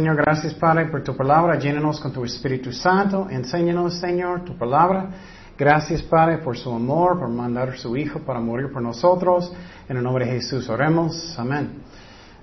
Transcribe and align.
Señor, 0.00 0.16
gracias 0.16 0.54
Padre 0.54 0.86
por 0.86 1.04
tu 1.04 1.14
palabra. 1.14 1.58
Llénanos 1.58 2.00
con 2.00 2.10
tu 2.10 2.24
Espíritu 2.24 2.72
Santo. 2.72 3.26
Enséñanos, 3.28 4.00
Señor, 4.00 4.46
tu 4.46 4.56
palabra. 4.56 5.10
Gracias 5.58 6.00
Padre 6.00 6.38
por 6.38 6.56
su 6.56 6.72
amor, 6.72 7.18
por 7.18 7.28
mandar 7.28 7.68
a 7.68 7.76
su 7.76 7.94
Hijo 7.98 8.20
para 8.20 8.40
morir 8.40 8.72
por 8.72 8.80
nosotros. 8.80 9.52
En 9.90 9.98
el 9.98 10.02
nombre 10.02 10.24
de 10.24 10.32
Jesús 10.32 10.70
oremos. 10.70 11.38
Amén. 11.38 11.82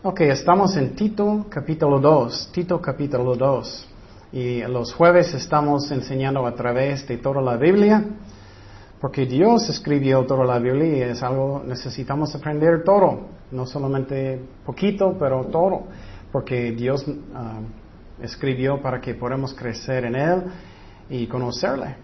Ok, 0.04 0.22
estamos 0.22 0.78
en 0.78 0.94
Tito 0.96 1.48
capítulo 1.50 2.00
2. 2.00 2.52
Tito 2.52 2.80
capítulo 2.80 3.36
2. 3.36 3.88
Y 4.34 4.62
los 4.62 4.94
jueves 4.94 5.34
estamos 5.34 5.90
enseñando 5.90 6.46
a 6.46 6.54
través 6.54 7.08
de 7.08 7.18
toda 7.18 7.42
la 7.42 7.58
Biblia. 7.58 8.06
Porque 9.02 9.26
Dios 9.26 9.68
escribió 9.68 10.28
toda 10.28 10.46
la 10.46 10.60
Biblia 10.60 10.86
y 10.86 11.02
es 11.10 11.24
algo, 11.24 11.64
necesitamos 11.66 12.36
aprender 12.36 12.84
todo, 12.84 13.30
no 13.50 13.66
solamente 13.66 14.40
poquito, 14.64 15.16
pero 15.20 15.46
todo, 15.46 15.86
porque 16.32 16.72
Dios 16.72 17.06
ah, 17.34 17.60
escribió 18.22 18.82
para 18.82 19.00
que 19.00 19.14
podamos 19.14 19.54
crecer 19.54 20.06
en 20.06 20.16
Él 20.16 20.44
y 21.10 21.28
conocerle. 21.28 21.96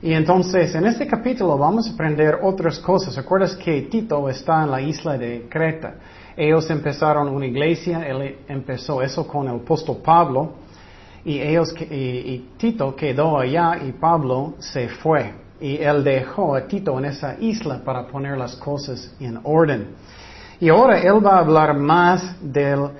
Y 0.00 0.12
entonces, 0.12 0.74
en 0.74 0.86
este 0.86 1.06
capítulo 1.06 1.58
vamos 1.58 1.88
a 1.88 1.92
aprender 1.92 2.38
otras 2.42 2.78
cosas. 2.78 3.16
¿Recuerdas 3.16 3.56
que 3.56 3.82
Tito 3.82 4.28
está 4.28 4.62
en 4.62 4.70
la 4.70 4.80
isla 4.80 5.18
de 5.18 5.48
Creta? 5.48 5.94
Ellos 6.36 6.70
empezaron 6.70 7.28
una 7.28 7.46
iglesia, 7.46 8.06
él 8.06 8.38
empezó 8.46 9.02
eso 9.02 9.26
con 9.26 9.48
el 9.48 9.56
apóstol 9.56 9.96
Pablo, 10.04 10.52
y, 11.24 11.40
ellos, 11.40 11.74
y 11.80 12.50
Tito 12.56 12.94
quedó 12.94 13.40
allá 13.40 13.76
y 13.84 13.90
Pablo 13.90 14.54
se 14.58 14.88
fue 14.88 15.32
y 15.60 15.76
él 15.78 16.04
dejó 16.04 16.54
a 16.54 16.66
Tito 16.66 16.98
en 16.98 17.06
esa 17.06 17.36
isla 17.40 17.80
para 17.84 18.06
poner 18.06 18.36
las 18.36 18.56
cosas 18.56 19.14
en 19.20 19.40
orden. 19.42 19.88
Y 20.60 20.68
ahora 20.68 21.00
él 21.00 21.24
va 21.24 21.36
a 21.36 21.40
hablar 21.40 21.76
más 21.76 22.36
del, 22.40 22.90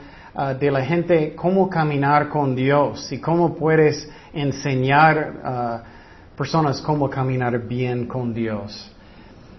ah, 0.40 0.54
de 0.54 0.70
la 0.70 0.84
gente 0.84 1.34
cómo 1.34 1.68
caminar 1.68 2.28
con 2.28 2.54
Dios 2.54 3.10
y 3.10 3.18
cómo 3.18 3.56
puedes 3.56 4.08
enseñar 4.32 5.40
a 5.42 5.82
personas 6.36 6.80
cómo 6.80 7.10
caminar 7.10 7.66
bien 7.66 8.06
con 8.06 8.32
Dios. 8.32 8.92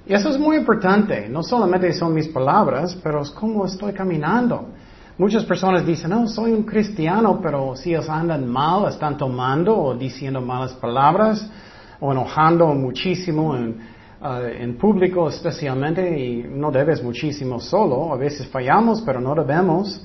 Y 0.08 0.14
eso 0.14 0.30
es 0.30 0.40
muy 0.40 0.58
importante. 0.58 1.28
No 1.30 1.44
solamente 1.44 1.92
son 1.94 2.14
mis 2.14 2.30
palabras, 2.30 2.98
pero 3.04 3.22
es 3.22 3.30
cómo 3.30 3.66
estoy 3.66 3.94
caminando. 3.94 4.70
Muchas 5.20 5.44
personas 5.44 5.86
dicen, 5.86 6.12
no, 6.12 6.28
soy 6.28 6.54
un 6.54 6.64
cristiano, 6.64 7.42
pero 7.44 7.76
si 7.76 7.94
andan 7.94 8.48
mal, 8.48 8.88
están 8.88 9.18
tomando 9.18 9.78
o 9.78 9.94
diciendo 9.94 10.40
malas 10.40 10.74
palabras, 10.76 11.46
o 12.00 12.12
enojando 12.14 12.68
muchísimo 12.74 13.52
uh, 13.52 14.36
en, 14.58 14.78
público 14.78 15.28
especialmente 15.28 16.18
y 16.18 16.44
no 16.44 16.72
debes 16.72 17.04
muchísimo 17.04 17.60
solo, 17.60 18.14
a 18.14 18.18
veces 18.18 18.48
fallamos 18.48 19.02
pero 19.02 19.20
no 19.20 19.36
debemos. 19.36 20.02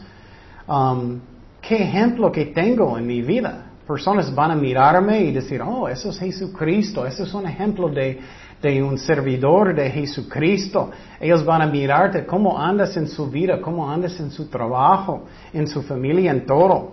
Um, 0.67 1.21
¿Qué 1.61 1.77
ejemplo 1.77 2.31
que 2.31 2.47
tengo 2.47 2.99
en 2.99 3.07
mi 3.07 3.23
vida? 3.23 3.71
Personas 3.87 4.35
van 4.35 4.51
a 4.51 4.55
mirarme 4.55 5.21
y 5.23 5.33
decir, 5.33 5.63
oh, 5.63 5.89
eso 5.89 6.11
es 6.11 6.19
Jesucristo, 6.19 7.07
eso 7.07 7.23
es 7.25 7.35
un 7.35 7.47
ejemplo 7.47 7.89
de, 7.89 8.19
de 8.61 8.83
un 8.83 8.99
servidor 8.99 9.75
de 9.75 9.91
Jesucristo. 9.91 10.91
Ellos 11.21 11.45
van 11.45 11.63
a 11.63 11.67
mirarte 11.67 12.27
cómo 12.27 12.59
andas 12.59 12.97
en 12.97 13.09
su 13.09 13.31
vida, 13.31 13.61
cómo 13.61 13.91
andas 13.91 14.19
en 14.21 14.31
su 14.31 14.49
trabajo, 14.49 15.25
en 15.53 15.67
su 15.67 15.83
familia, 15.83 16.31
en 16.31 16.45
todo. 16.45 16.93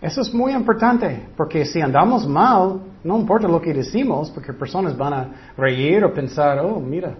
Eso 0.00 0.20
es 0.20 0.34
muy 0.34 0.52
importante, 0.52 1.28
porque 1.34 1.64
si 1.64 1.80
andamos 1.80 2.26
mal, 2.26 2.80
no 3.02 3.18
importa 3.18 3.48
lo 3.48 3.60
que 3.60 3.72
decimos, 3.72 4.30
porque 4.30 4.52
personas 4.52 4.96
van 4.96 5.14
a 5.14 5.28
reír 5.56 6.04
o 6.04 6.12
pensar, 6.12 6.58
oh, 6.58 6.78
mira, 6.78 7.14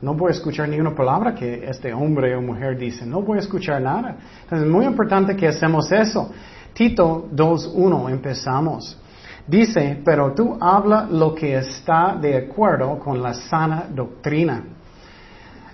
no 0.00 0.14
voy 0.14 0.28
a 0.28 0.32
escuchar 0.32 0.68
ni 0.68 0.78
una 0.78 0.94
palabra 0.94 1.34
que 1.34 1.64
este 1.68 1.92
hombre 1.92 2.34
o 2.34 2.42
mujer 2.42 2.76
dice, 2.78 3.04
no 3.04 3.22
voy 3.22 3.38
a 3.38 3.40
escuchar 3.40 3.82
nada. 3.82 4.16
Entonces 4.42 4.66
es 4.66 4.72
muy 4.72 4.86
importante 4.86 5.36
que 5.36 5.48
hacemos 5.48 5.90
eso. 5.92 6.30
Tito 6.72 7.28
2.1 7.32 8.10
empezamos. 8.10 8.98
Dice, 9.46 10.00
pero 10.04 10.32
tú 10.32 10.56
habla 10.60 11.06
lo 11.10 11.34
que 11.34 11.56
está 11.56 12.16
de 12.20 12.36
acuerdo 12.36 12.98
con 12.98 13.22
la 13.22 13.34
sana 13.34 13.86
doctrina 13.92 14.64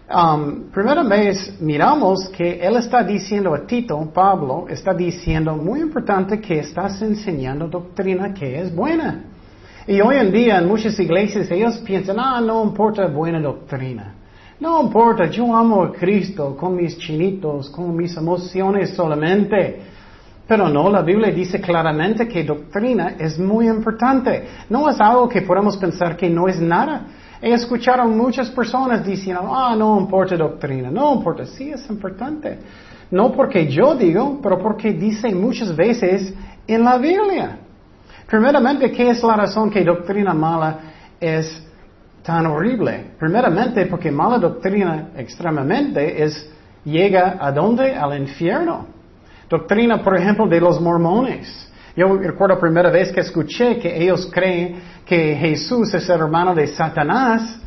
Um, 0.08 0.70
primera 0.70 1.02
vez 1.02 1.60
miramos 1.60 2.28
que 2.28 2.60
él 2.60 2.76
está 2.76 3.02
diciendo 3.02 3.52
a 3.52 3.66
Tito, 3.66 4.08
Pablo, 4.14 4.66
está 4.68 4.94
diciendo 4.94 5.56
muy 5.56 5.80
importante 5.80 6.40
que 6.40 6.60
estás 6.60 7.02
enseñando 7.02 7.66
doctrina 7.66 8.32
que 8.32 8.60
es 8.60 8.72
buena. 8.72 9.24
Y 9.84 10.00
hoy 10.00 10.16
en 10.16 10.30
día 10.30 10.58
en 10.58 10.68
muchas 10.68 10.96
iglesias 11.00 11.50
ellos 11.50 11.78
piensan, 11.78 12.20
ah, 12.20 12.40
no 12.40 12.62
importa 12.62 13.08
buena 13.08 13.40
doctrina. 13.40 14.14
No 14.58 14.82
importa, 14.82 15.26
yo 15.26 15.54
amo 15.54 15.82
a 15.82 15.92
Cristo 15.92 16.56
con 16.56 16.76
mis 16.76 16.96
chinitos, 16.96 17.68
con 17.68 17.94
mis 17.94 18.16
emociones 18.16 18.90
solamente. 18.90 19.82
Pero 20.48 20.68
no, 20.68 20.88
la 20.88 21.02
Biblia 21.02 21.30
dice 21.30 21.60
claramente 21.60 22.26
que 22.26 22.44
doctrina 22.44 23.16
es 23.18 23.38
muy 23.38 23.68
importante. 23.68 24.44
No 24.70 24.88
es 24.88 24.98
algo 25.00 25.28
que 25.28 25.42
podemos 25.42 25.76
pensar 25.76 26.16
que 26.16 26.30
no 26.30 26.48
es 26.48 26.60
nada. 26.60 27.06
He 27.42 27.52
escuchado 27.52 28.04
muchas 28.08 28.50
personas 28.50 29.04
diciendo, 29.04 29.54
ah, 29.54 29.74
no 29.76 30.00
importa 30.00 30.36
doctrina, 30.36 30.90
no 30.90 31.14
importa, 31.14 31.44
sí 31.44 31.70
es 31.70 31.88
importante. 31.90 32.58
No 33.10 33.32
porque 33.32 33.66
yo 33.66 33.94
digo, 33.94 34.40
pero 34.42 34.58
porque 34.58 34.92
dice 34.92 35.34
muchas 35.34 35.74
veces 35.76 36.32
en 36.66 36.82
la 36.82 36.96
Biblia. 36.96 37.58
Primeramente, 38.26 38.90
¿qué 38.90 39.10
es 39.10 39.22
la 39.22 39.36
razón 39.36 39.70
que 39.70 39.84
doctrina 39.84 40.32
mala 40.32 40.78
es 41.20 41.65
tan 42.26 42.44
horrible? 42.46 43.12
Primeramente, 43.18 43.86
porque 43.86 44.10
mala 44.10 44.38
doctrina 44.38 45.10
extremadamente 45.16 46.24
es, 46.24 46.50
llega 46.84 47.38
a 47.40 47.52
dónde? 47.52 47.94
Al 47.94 48.18
infierno. 48.18 48.88
Doctrina, 49.48 50.02
por 50.02 50.16
ejemplo, 50.16 50.48
de 50.48 50.60
los 50.60 50.80
mormones. 50.80 51.70
Yo 51.96 52.18
recuerdo 52.18 52.56
la 52.56 52.60
primera 52.60 52.90
vez 52.90 53.12
que 53.12 53.20
escuché 53.20 53.78
que 53.78 54.02
ellos 54.02 54.28
creen 54.30 54.82
que 55.06 55.36
Jesús 55.36 55.94
es 55.94 56.08
el 56.08 56.20
hermano 56.20 56.54
de 56.54 56.66
Satanás. 56.66 57.60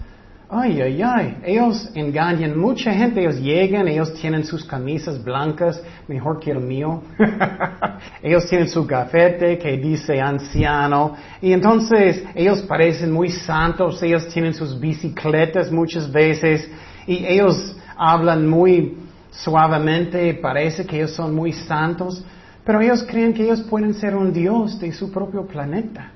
Ay, 0.52 0.82
ay, 0.82 1.02
ay. 1.04 1.38
Ellos 1.44 1.92
engañan 1.94 2.58
mucha 2.58 2.92
gente. 2.92 3.22
Ellos 3.22 3.40
llegan, 3.40 3.88
ellos 3.88 4.12
tienen 4.16 4.44
sus 4.44 4.66
camisas 4.66 5.24
blancas, 5.24 5.80
mejor 6.08 6.40
que 6.40 6.50
el 6.50 6.60
mío. 6.60 7.04
ellos 8.24 8.48
tienen 8.50 8.68
su 8.68 8.84
gafete 8.88 9.60
que 9.60 9.78
dice 9.78 10.20
anciano. 10.20 11.16
Y 11.40 11.54
entonces 11.54 12.24
ellos 12.34 12.64
parecen 12.64 13.12
muy 13.12 13.30
santos. 13.30 14.02
Ellos 14.02 14.28
tienen 14.30 14.56
sus 14.56 14.80
bicicletas 14.80 15.72
muchas 15.72 16.12
veces. 16.12 16.68
Y 17.06 17.24
ellos 17.26 17.78
hablan 17.96 18.48
muy 18.48 18.98
suavemente. 19.30 20.34
Parece 20.34 20.84
que 20.84 20.98
ellos 20.98 21.12
son 21.12 21.36
muy 21.36 21.54
santos. 21.54 22.26
Pero 22.66 22.82
ellos 22.82 23.04
creen 23.04 23.36
que 23.36 23.44
ellos 23.44 23.62
pueden 23.62 23.94
ser 23.94 24.16
un 24.16 24.34
Dios 24.34 24.80
de 24.80 24.92
su 24.94 25.12
propio 25.12 25.46
planeta. 25.46 26.12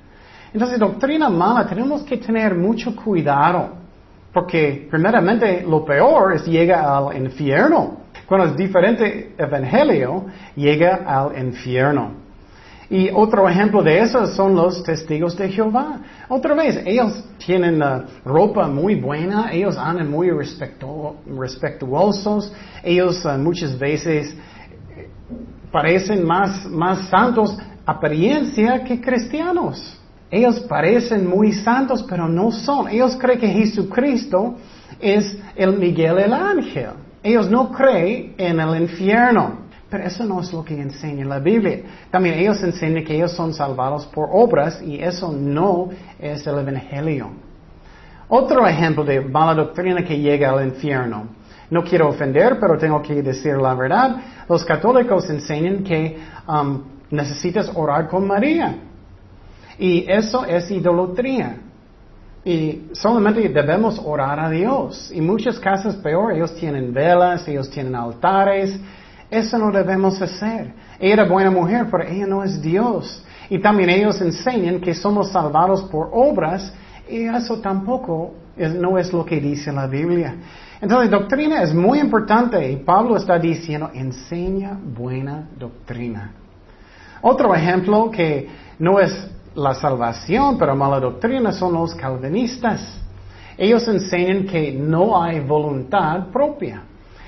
Entonces, 0.51 0.79
doctrina 0.79 1.29
mala, 1.29 1.67
tenemos 1.67 2.01
que 2.03 2.17
tener 2.17 2.55
mucho 2.55 2.95
cuidado, 2.95 3.82
porque 4.33 4.87
primeramente 4.89 5.61
lo 5.61 5.85
peor 5.85 6.33
es 6.33 6.45
llega 6.45 6.97
al 6.97 7.15
infierno. 7.15 7.99
Cuando 8.27 8.47
es 8.47 8.57
diferente 8.57 9.35
evangelio, 9.37 10.25
llega 10.55 11.03
al 11.05 11.37
infierno. 11.37 12.23
Y 12.89 13.09
otro 13.11 13.47
ejemplo 13.47 13.81
de 13.81 13.99
eso 13.99 14.27
son 14.27 14.55
los 14.55 14.83
testigos 14.83 15.37
de 15.37 15.49
Jehová. 15.49 15.99
Otra 16.27 16.53
vez, 16.53 16.81
ellos 16.85 17.23
tienen 17.43 17.81
uh, 17.81 18.03
ropa 18.25 18.67
muy 18.67 18.95
buena, 18.95 19.51
ellos 19.51 19.77
andan 19.77 20.09
muy 20.09 20.29
respetuosos, 20.29 22.53
ellos 22.83 23.23
uh, 23.25 23.37
muchas 23.37 23.77
veces 23.77 24.35
parecen 25.71 26.25
más, 26.25 26.65
más 26.65 27.07
santos 27.09 27.57
apariencia 27.85 28.83
que 28.83 28.99
cristianos. 29.01 29.99
Ellos 30.33 30.61
parecen 30.61 31.27
muy 31.27 31.51
santos, 31.53 32.03
pero 32.09 32.27
no 32.27 32.51
son. 32.51 32.87
Ellos 32.89 33.15
creen 33.17 33.39
que 33.39 33.47
Jesucristo 33.49 34.55
es 34.99 35.37
el 35.55 35.77
Miguel 35.77 36.17
el 36.17 36.33
ángel. 36.33 36.93
Ellos 37.21 37.51
no 37.51 37.71
creen 37.71 38.33
en 38.39 38.59
el 38.59 38.81
infierno. 38.81 39.59
Pero 39.91 40.05
eso 40.05 40.25
no 40.25 40.41
es 40.41 40.51
lo 40.51 40.65
que 40.65 40.73
enseña 40.73 41.23
la 41.23 41.37
Biblia. 41.37 41.81
También 42.09 42.39
ellos 42.39 42.63
enseñan 42.63 43.03
que 43.03 43.15
ellos 43.15 43.33
son 43.33 43.53
salvados 43.53 44.07
por 44.07 44.27
obras 44.31 44.81
y 44.81 44.99
eso 44.99 45.31
no 45.31 45.89
es 46.17 46.47
el 46.47 46.57
Evangelio. 46.57 47.29
Otro 48.27 48.65
ejemplo 48.65 49.03
de 49.03 49.21
mala 49.21 49.53
doctrina 49.53 50.03
que 50.03 50.17
llega 50.17 50.49
al 50.49 50.65
infierno 50.65 51.27
no 51.69 51.83
quiero 51.83 52.09
ofender, 52.09 52.57
pero 52.59 52.75
tengo 52.79 53.03
que 53.03 53.21
decir 53.21 53.55
la 53.57 53.75
verdad. 53.75 54.15
Los 54.49 54.65
católicos 54.65 55.29
enseñan 55.29 55.83
que 55.83 56.17
um, 56.47 56.81
necesitas 57.11 57.71
orar 57.75 58.07
con 58.07 58.25
María. 58.25 58.92
Y 59.77 60.05
eso 60.09 60.45
es 60.45 60.69
idolatría. 60.71 61.57
Y 62.45 62.89
solamente 62.91 63.47
debemos 63.49 63.99
orar 64.03 64.39
a 64.39 64.49
Dios. 64.49 65.11
Y 65.13 65.21
muchas 65.21 65.59
casas 65.59 65.95
peor, 65.95 66.33
ellos 66.33 66.53
tienen 66.55 66.93
velas, 66.93 67.47
ellos 67.47 67.69
tienen 67.69 67.95
altares. 67.95 68.77
Eso 69.29 69.57
no 69.57 69.71
debemos 69.71 70.21
hacer. 70.21 70.73
Ella 70.99 71.13
era 71.13 71.23
buena 71.25 71.49
mujer, 71.49 71.87
pero 71.89 72.03
ella 72.03 72.27
no 72.27 72.43
es 72.43 72.61
Dios. 72.61 73.23
Y 73.49 73.59
también 73.59 73.89
ellos 73.89 74.19
enseñan 74.21 74.79
que 74.79 74.93
somos 74.93 75.31
salvados 75.31 75.83
por 75.83 76.09
obras 76.11 76.73
y 77.09 77.23
eso 77.23 77.59
tampoco 77.59 78.33
no 78.57 78.97
es 78.97 79.11
lo 79.11 79.25
que 79.25 79.39
dice 79.39 79.71
la 79.71 79.87
Biblia. 79.87 80.35
Entonces, 80.79 81.09
doctrina 81.09 81.61
es 81.61 81.73
muy 81.73 81.99
importante 81.99 82.71
y 82.71 82.77
Pablo 82.77 83.17
está 83.17 83.39
diciendo, 83.39 83.89
enseña 83.93 84.77
buena 84.83 85.47
doctrina. 85.57 86.31
Otro 87.21 87.55
ejemplo 87.55 88.11
que 88.11 88.49
no 88.79 88.99
es 88.99 89.29
la 89.55 89.73
salvación, 89.73 90.57
pero 90.57 90.75
mala 90.75 90.99
doctrina 90.99 91.51
son 91.51 91.73
los 91.73 91.93
calvinistas. 91.95 92.81
Ellos 93.57 93.87
enseñan 93.87 94.45
que 94.45 94.71
no 94.71 95.21
hay 95.21 95.39
voluntad 95.39 96.27
propia. 96.31 96.83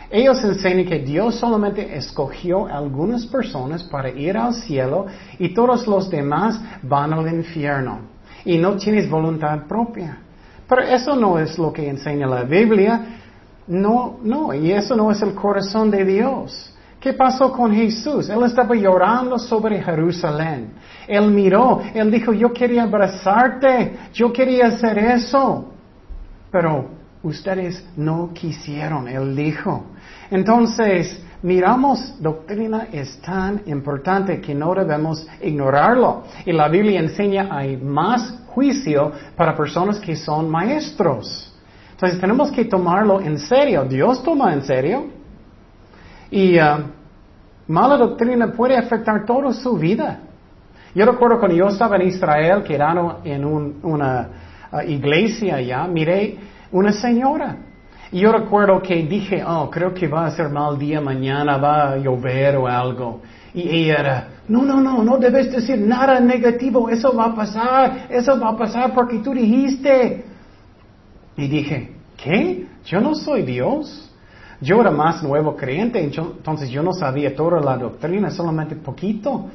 Ellos 0.09 0.43
enseñan 0.43 0.85
que 0.85 0.99
Dios 0.99 1.35
solamente 1.35 1.95
escogió 1.95 2.67
algunas 2.67 3.25
personas 3.25 3.83
para 3.83 4.09
ir 4.09 4.37
al 4.37 4.53
cielo 4.53 5.05
y 5.39 5.53
todos 5.53 5.87
los 5.87 6.09
demás 6.09 6.59
van 6.83 7.13
al 7.13 7.27
infierno. 7.27 7.99
Y 8.43 8.57
no 8.57 8.75
tienes 8.77 9.09
voluntad 9.09 9.65
propia. 9.67 10.19
Pero 10.67 10.81
eso 10.81 11.15
no 11.15 11.39
es 11.39 11.57
lo 11.57 11.71
que 11.73 11.87
enseña 11.87 12.27
la 12.27 12.43
Biblia. 12.43 13.19
No, 13.67 14.17
no, 14.21 14.53
y 14.53 14.71
eso 14.71 14.95
no 14.95 15.11
es 15.11 15.21
el 15.21 15.33
corazón 15.33 15.89
de 15.89 16.05
Dios. 16.05 16.74
¿Qué 17.05 17.13
pasó 17.13 17.51
con 17.51 17.71
Jesús? 17.71 18.29
Él 18.29 18.41
estaba 18.41 18.73
llorando 18.73 19.37
sobre 19.37 19.79
Jerusalén. 19.79 20.71
Él 21.07 21.29
miró, 21.29 21.79
él 21.93 22.09
dijo, 22.09 22.33
yo 22.33 22.51
quería 22.51 22.81
abrazarte, 22.81 23.95
yo 24.11 24.33
quería 24.33 24.69
hacer 24.69 24.97
eso. 24.97 25.71
Pero 26.51 26.89
ustedes 27.21 27.85
no 27.95 28.31
quisieron, 28.33 29.07
él 29.07 29.35
dijo. 29.35 29.85
Entonces, 30.31 31.23
miramos, 31.43 32.19
doctrina 32.19 32.87
es 32.91 33.21
tan 33.21 33.61
importante 33.67 34.41
que 34.41 34.55
no 34.55 34.73
debemos 34.73 35.27
ignorarlo. 35.43 36.23
Y 36.43 36.53
la 36.53 36.67
Biblia 36.69 36.99
enseña 36.99 37.49
hay 37.51 37.77
más 37.77 38.33
juicio 38.47 39.11
para 39.35 39.55
personas 39.55 39.99
que 39.99 40.15
son 40.15 40.49
maestros. 40.49 41.53
Entonces 41.91 42.19
tenemos 42.19 42.51
que 42.51 42.65
tomarlo 42.65 43.21
en 43.21 43.37
serio. 43.37 43.83
Dios 43.83 44.23
toma 44.23 44.53
en 44.53 44.63
serio. 44.63 45.24
Y 46.31 46.57
uh, 46.59 46.83
mala 47.67 47.97
doctrina 47.97 48.51
puede 48.51 48.77
afectar 48.77 49.25
toda 49.25 49.53
su 49.53 49.77
vida. 49.77 50.19
Yo 50.93 51.05
recuerdo 51.05 51.39
cuando 51.39 51.57
yo 51.57 51.67
estaba 51.67 51.97
en 51.97 52.03
Israel, 52.07 52.63
quedando 52.63 53.21
en 53.23 53.43
una 53.45 54.29
uh, 54.71 54.79
iglesia 54.81 55.55
allá, 55.55 55.87
miré 55.87 56.37
una 56.71 56.91
señora. 56.91 57.57
Y 58.11 58.19
yo 58.19 58.31
recuerdo 58.31 58.81
que 58.81 58.95
dije, 59.03 59.43
oh, 59.43 59.69
creo 59.69 59.93
que 59.93 60.07
va 60.07 60.27
a 60.27 60.31
ser 60.31 60.49
mal 60.49 60.77
día 60.77 61.01
mañana, 61.01 61.57
va 61.57 61.91
a 61.91 61.97
llover 61.97 62.55
o 62.55 62.67
algo. 62.67 63.21
Y 63.53 63.67
ella 63.69 63.95
era, 63.99 64.27
no, 64.47 64.63
no, 64.63 64.79
no, 64.79 65.03
no 65.03 65.17
debes 65.17 65.51
decir 65.51 65.79
nada 65.79 66.19
negativo, 66.19 66.89
eso 66.89 67.15
va 67.15 67.25
a 67.25 67.35
pasar, 67.35 68.07
eso 68.09 68.39
va 68.39 68.49
a 68.49 68.57
pasar 68.57 68.93
porque 68.93 69.19
tú 69.19 69.33
dijiste. 69.33 70.25
Y 71.37 71.47
dije, 71.47 71.91
¿qué? 72.15 72.67
Yo 72.85 73.01
no 73.01 73.15
soy 73.15 73.43
Dios. 73.43 74.11
Yo 74.61 74.81
era 74.81 74.91
más 74.91 75.21
nuevo 75.21 75.55
creyente, 75.55 76.01
entonces 76.01 76.69
yo 76.69 76.81
no 76.81 76.93
sabía 76.93 77.35
toda 77.35 77.59
la 77.59 77.77
doctrina, 77.77 78.29
solamente 78.31 78.75
poquito. 78.75 79.49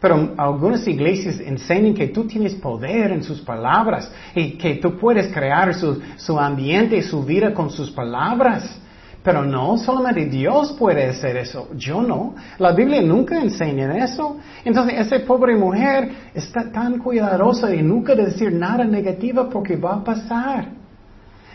Pero 0.00 0.32
algunas 0.36 0.86
iglesias 0.86 1.40
enseñan 1.40 1.94
que 1.94 2.08
tú 2.08 2.24
tienes 2.24 2.54
poder 2.54 3.10
en 3.10 3.22
sus 3.22 3.40
palabras 3.40 4.10
y 4.34 4.52
que 4.52 4.76
tú 4.76 4.96
puedes 4.96 5.32
crear 5.32 5.74
su, 5.74 6.00
su 6.16 6.38
ambiente 6.38 7.02
su 7.02 7.24
vida 7.24 7.52
con 7.52 7.70
sus 7.70 7.90
palabras. 7.90 8.80
Pero 9.24 9.44
no, 9.44 9.76
solamente 9.76 10.26
Dios 10.26 10.72
puede 10.78 11.06
hacer 11.06 11.36
eso. 11.36 11.68
Yo 11.74 12.00
no. 12.00 12.34
La 12.58 12.72
Biblia 12.72 13.02
nunca 13.02 13.38
enseña 13.38 14.02
eso. 14.04 14.36
Entonces, 14.64 14.94
esa 14.98 15.18
pobre 15.26 15.56
mujer 15.56 16.10
está 16.32 16.70
tan 16.70 16.98
cuidadosa 16.98 17.74
y 17.74 17.82
nunca 17.82 18.14
decir 18.14 18.52
nada 18.52 18.84
negativo 18.84 19.48
porque 19.50 19.76
va 19.76 19.96
a 19.96 20.04
pasar. 20.04 20.77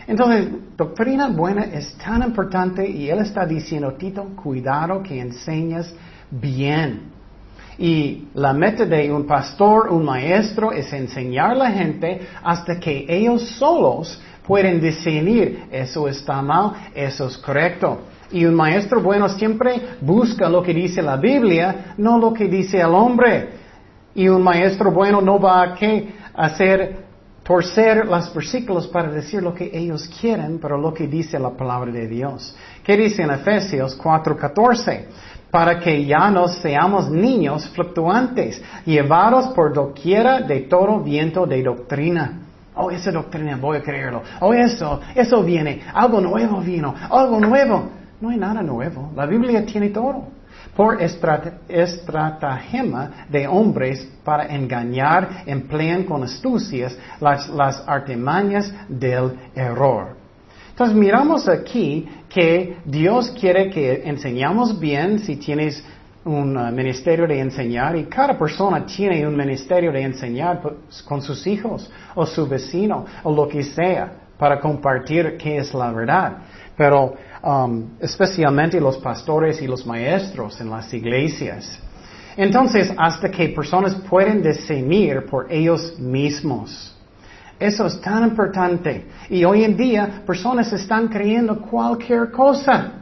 Entonces, 0.08 0.48
doctrina 0.76 1.28
buena 1.30 1.64
es 1.64 1.96
tan 1.98 2.24
importante 2.24 2.88
y 2.88 3.10
él 3.10 3.20
está 3.20 3.46
diciendo, 3.46 3.94
Tito, 3.94 4.24
cuidado 4.36 5.02
que 5.02 5.20
enseñas 5.20 5.94
bien. 6.30 7.14
Y 7.78 8.28
la 8.36 8.54
meta 8.54 8.86
de 8.86 9.12
un 9.12 9.26
pastor, 9.26 9.90
un 9.90 10.06
maestro, 10.06 10.72
es 10.72 10.92
enseñar 10.94 11.52
a 11.52 11.56
la 11.56 11.72
gente 11.72 12.22
hasta 12.44 12.80
que 12.80 13.06
ellos 13.08 13.48
solos 13.58 14.22
pueden 14.46 14.82
discernir, 14.82 15.66
eso 15.72 16.08
está 16.08 16.42
mal, 16.42 16.74
eso 16.94 17.28
es 17.28 17.38
correcto. 17.38 18.02
Y 18.32 18.46
un 18.46 18.56
maestro 18.56 19.02
bueno 19.02 19.30
siempre 19.30 19.82
busca 20.02 20.50
lo 20.50 20.62
que 20.62 20.74
dice 20.74 21.02
la 21.02 21.18
Biblia, 21.18 21.94
no 21.98 22.18
lo 22.18 22.34
que 22.34 22.48
dice 22.48 22.80
el 22.80 22.94
hombre. 22.94 23.50
Y 24.16 24.28
un 24.28 24.44
maestro 24.44 24.92
bueno 24.92 25.22
no 25.22 25.40
va 25.40 25.64
a 25.64 25.76
hacer 26.36 27.04
torcer 27.44 28.06
los 28.06 28.34
versículos 28.34 28.88
para 28.88 29.12
decir 29.12 29.44
lo 29.44 29.54
que 29.54 29.70
ellos 29.74 30.10
quieren, 30.20 30.60
pero 30.60 30.78
lo 30.78 30.94
que 30.94 31.08
dice 31.08 31.38
la 31.38 31.52
palabra 31.52 31.92
de 31.92 32.08
Dios. 32.08 32.56
¿Qué 32.84 32.98
dice 32.98 33.24
en 33.24 33.32
Efesios 33.32 33.98
4:14? 33.98 35.06
Para 35.52 35.80
que 35.80 36.06
ya 36.06 36.32
no 36.32 36.48
seamos 36.48 37.12
niños 37.12 37.70
fluctuantes, 37.70 38.62
llevados 38.86 39.54
por 39.54 39.74
doquiera 39.74 40.42
de 40.42 40.62
todo 40.62 41.00
viento 41.00 41.46
de 41.46 41.62
doctrina 41.62 42.40
Oh, 42.76 42.90
esa 42.90 43.12
doctrina 43.12 43.56
voy 43.56 43.78
a 43.78 43.82
creerlo. 43.84 44.24
Oh, 44.40 44.54
eso, 44.54 45.00
eso 45.14 45.44
viene. 45.44 45.82
Algo 45.94 46.20
nuevo 46.20 46.60
vino. 46.62 46.94
Algo 47.10 47.40
nuevo. 47.40 47.90
No 48.20 48.30
hay 48.30 48.38
nada 48.38 48.62
nuevo. 48.64 49.12
La 49.16 49.26
Biblia 49.26 49.66
tiene 49.66 49.90
todo. 49.90 50.28
Por 50.76 51.02
estratagema 51.02 53.28
de 53.30 53.48
hombres 53.48 54.08
para 54.24 54.48
engañar, 54.48 55.44
emplean 55.46 56.04
con 56.04 56.24
astucias 56.24 56.98
las, 57.20 57.48
artimañas 57.88 58.74
del 58.88 59.34
error. 59.54 60.16
Entonces 60.72 60.96
miramos 60.96 61.48
aquí 61.48 62.08
que 62.28 62.78
Dios 62.86 63.30
quiere 63.40 63.70
que 63.70 64.02
enseñamos 64.06 64.80
bien 64.80 65.20
si 65.20 65.36
tienes 65.36 65.84
un 66.26 66.58
uh, 66.58 66.72
ministerio 66.72 67.28
de 67.28 67.40
enseñar 67.40 67.96
y 67.96 68.06
cada 68.06 68.38
persona 68.38 68.86
tiene 68.86 69.28
un 69.28 69.36
ministerio 69.36 69.92
de 69.92 70.02
enseñar 70.02 70.62
con 71.06 71.22
sus 71.22 71.46
hijos 71.46 71.92
o 72.16 72.26
su 72.26 72.48
vecino 72.48 73.06
o 73.24 73.36
lo 73.36 73.48
que 73.48 73.64
sea 73.64 74.12
para 74.38 74.60
compartir 74.60 75.38
qué 75.38 75.58
es 75.58 75.74
la 75.74 75.92
verdad. 75.92 76.38
Pero 76.76 77.16
um, 77.44 77.90
especialmente 78.00 78.80
los 78.80 78.98
pastores 78.98 79.62
y 79.62 79.68
los 79.68 79.86
maestros 79.86 80.60
en 80.60 80.70
las 80.70 80.94
iglesias. 80.94 81.80
Entonces, 82.36 82.92
hasta 82.98 83.30
que 83.30 83.50
personas 83.50 83.96
pueden 83.96 84.42
discernir 84.42 85.26
por 85.26 85.52
ellos 85.52 86.00
mismos. 86.00 86.96
Eso 87.60 87.86
es 87.86 88.02
tan 88.02 88.24
importante. 88.24 89.06
Y 89.30 89.44
hoy 89.46 89.64
en 89.64 89.78
día, 89.78 90.24
personas 90.26 90.74
están 90.74 91.08
creyendo 91.08 91.62
cualquier 91.62 92.32
cosa. 92.32 92.94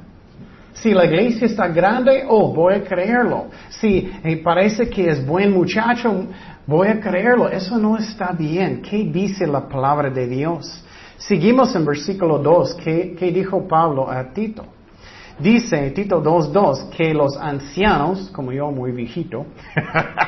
Si 0.73 0.93
la 0.93 1.05
iglesia 1.05 1.47
está 1.47 1.67
grande, 1.67 2.23
oh, 2.27 2.53
voy 2.53 2.75
a 2.75 2.83
creerlo. 2.83 3.47
Si 3.69 4.11
parece 4.43 4.89
que 4.89 5.09
es 5.09 5.25
buen 5.25 5.51
muchacho, 5.51 6.27
voy 6.65 6.87
a 6.89 6.99
creerlo. 6.99 7.49
Eso 7.49 7.77
no 7.77 7.97
está 7.97 8.31
bien. 8.31 8.81
¿Qué 8.81 8.97
dice 9.03 9.47
la 9.47 9.67
palabra 9.67 10.09
de 10.09 10.27
Dios? 10.27 10.83
Seguimos 11.27 11.75
en 11.75 11.85
versículo 11.85 12.39
2. 12.39 12.75
¿Qué, 12.83 13.31
dijo 13.33 13.67
Pablo 13.67 14.09
a 14.09 14.33
Tito? 14.33 14.65
Dice 15.37 15.91
Tito 15.91 16.21
2.2 16.21 16.89
que 16.89 17.13
los 17.13 17.37
ancianos, 17.37 18.29
como 18.33 18.51
yo 18.51 18.71
muy 18.71 18.91
viejito, 18.91 19.45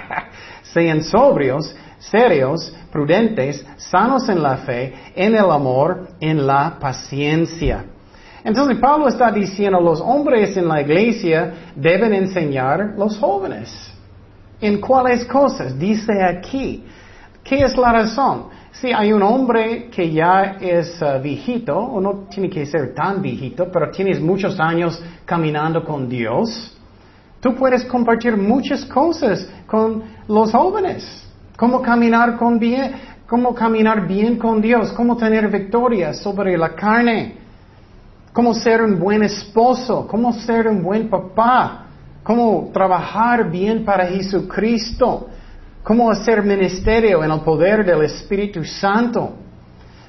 sean 0.62 1.04
sobrios, 1.04 1.76
serios, 1.98 2.76
prudentes, 2.92 3.66
sanos 3.78 4.30
en 4.30 4.44
la 4.44 4.58
fe, 4.58 4.94
en 5.16 5.36
el 5.36 5.50
amor, 5.50 6.10
en 6.20 6.46
la 6.46 6.78
paciencia. 6.80 7.86
Entonces 8.44 8.78
Pablo 8.78 9.08
está 9.08 9.32
diciendo, 9.32 9.80
los 9.80 10.00
hombres 10.00 10.56
en 10.58 10.68
la 10.68 10.82
iglesia 10.82 11.72
deben 11.76 12.14
enseñar 12.14 12.94
los 12.98 13.18
jóvenes. 13.18 13.92
¿En 14.62 14.80
cuáles 14.80 15.26
cosas? 15.26 15.78
Dice 15.78 16.22
aquí. 16.24 16.86
¿Qué 17.44 17.58
es 17.58 17.76
la 17.78 17.92
razón? 17.92 18.53
Si 18.74 18.92
hay 18.92 19.14
un 19.14 19.24
hombre 19.24 19.90
que 19.90 20.12
ya 20.12 20.58
es 20.60 21.02
uh, 21.02 21.22
viejito, 21.22 21.78
o 21.78 22.02
no 22.02 22.26
tiene 22.30 22.50
que 22.50 22.66
ser 22.66 22.94
tan 22.94 23.22
viejito, 23.22 23.72
pero 23.72 23.90
tienes 23.92 24.20
muchos 24.20 24.60
años 24.60 25.02
caminando 25.26 25.84
con 25.84 26.10
Dios, 26.10 26.76
tú 27.40 27.56
puedes 27.56 27.86
compartir 27.86 28.36
muchas 28.36 28.84
cosas 28.86 29.48
con 29.66 30.04
los 30.28 30.52
jóvenes. 30.52 31.28
Cómo 31.56 31.82
caminar 31.82 32.36
con 32.36 32.60
bien, 32.60 32.94
cómo 33.28 33.54
caminar 33.54 34.08
bien 34.08 34.38
con 34.38 34.60
Dios, 34.60 34.92
cómo 34.94 35.16
tener 35.16 35.50
victoria 35.50 36.14
sobre 36.14 36.58
la 36.58 36.76
carne 36.76 37.44
cómo 38.34 38.54
ser 38.56 38.82
un 38.82 39.00
buen 39.00 39.24
esposo, 39.24 40.08
cómo 40.08 40.34
ser 40.34 40.68
un 40.68 40.82
buen 40.82 41.08
papá, 41.08 41.86
cómo 42.24 42.72
trabajar 42.74 43.50
bien 43.50 43.86
para 43.86 44.08
Jesucristo, 44.08 45.28
cómo 45.84 46.10
hacer 46.10 46.42
ministerio 46.44 47.24
en 47.24 47.32
el 47.32 47.42
poder 47.42 47.86
del 47.86 48.04
Espíritu 48.04 48.64
Santo. 48.64 49.34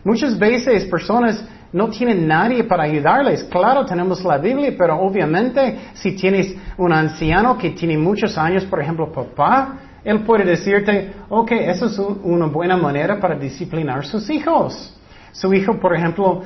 Muchas 0.05 0.39
veces 0.39 0.85
personas 0.85 1.45
no 1.73 1.89
tienen 1.89 2.29
nadie 2.29 2.63
para 2.65 2.85
ayudarles. 2.85 3.43
Claro, 3.45 3.85
tenemos 3.85 4.23
la 4.25 4.39
Biblia, 4.39 4.73
pero 4.79 5.01
obviamente 5.01 5.79
si 5.95 6.13
tienes 6.13 6.55
un 6.79 6.93
anciano 6.93 7.59
que 7.59 7.71
tiene 7.71 7.99
muchos 7.99 8.39
años, 8.39 8.65
por 8.65 8.81
ejemplo, 8.81 9.11
papá, 9.11 9.81
él 10.05 10.21
puede 10.21 10.45
decirte, 10.45 11.13
ok, 11.29 11.51
eso 11.53 11.87
es 11.87 11.99
una 11.99 12.47
buena 12.47 12.77
manera 12.77 13.19
para 13.19 13.37
disciplinar 13.37 14.01
a 14.01 14.03
sus 14.03 14.31
hijos. 14.31 14.95
Su 15.33 15.53
hijo, 15.53 15.81
por 15.81 15.97
ejemplo, 15.97 16.43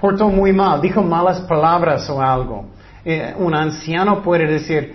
portó 0.00 0.28
muy 0.28 0.52
mal, 0.52 0.80
dijo 0.80 1.00
malas 1.02 1.40
palabras 1.42 2.10
o 2.10 2.20
algo. 2.20 2.64
Eh, 3.04 3.34
un 3.38 3.54
anciano 3.54 4.22
puede 4.22 4.46
decir, 4.46 4.94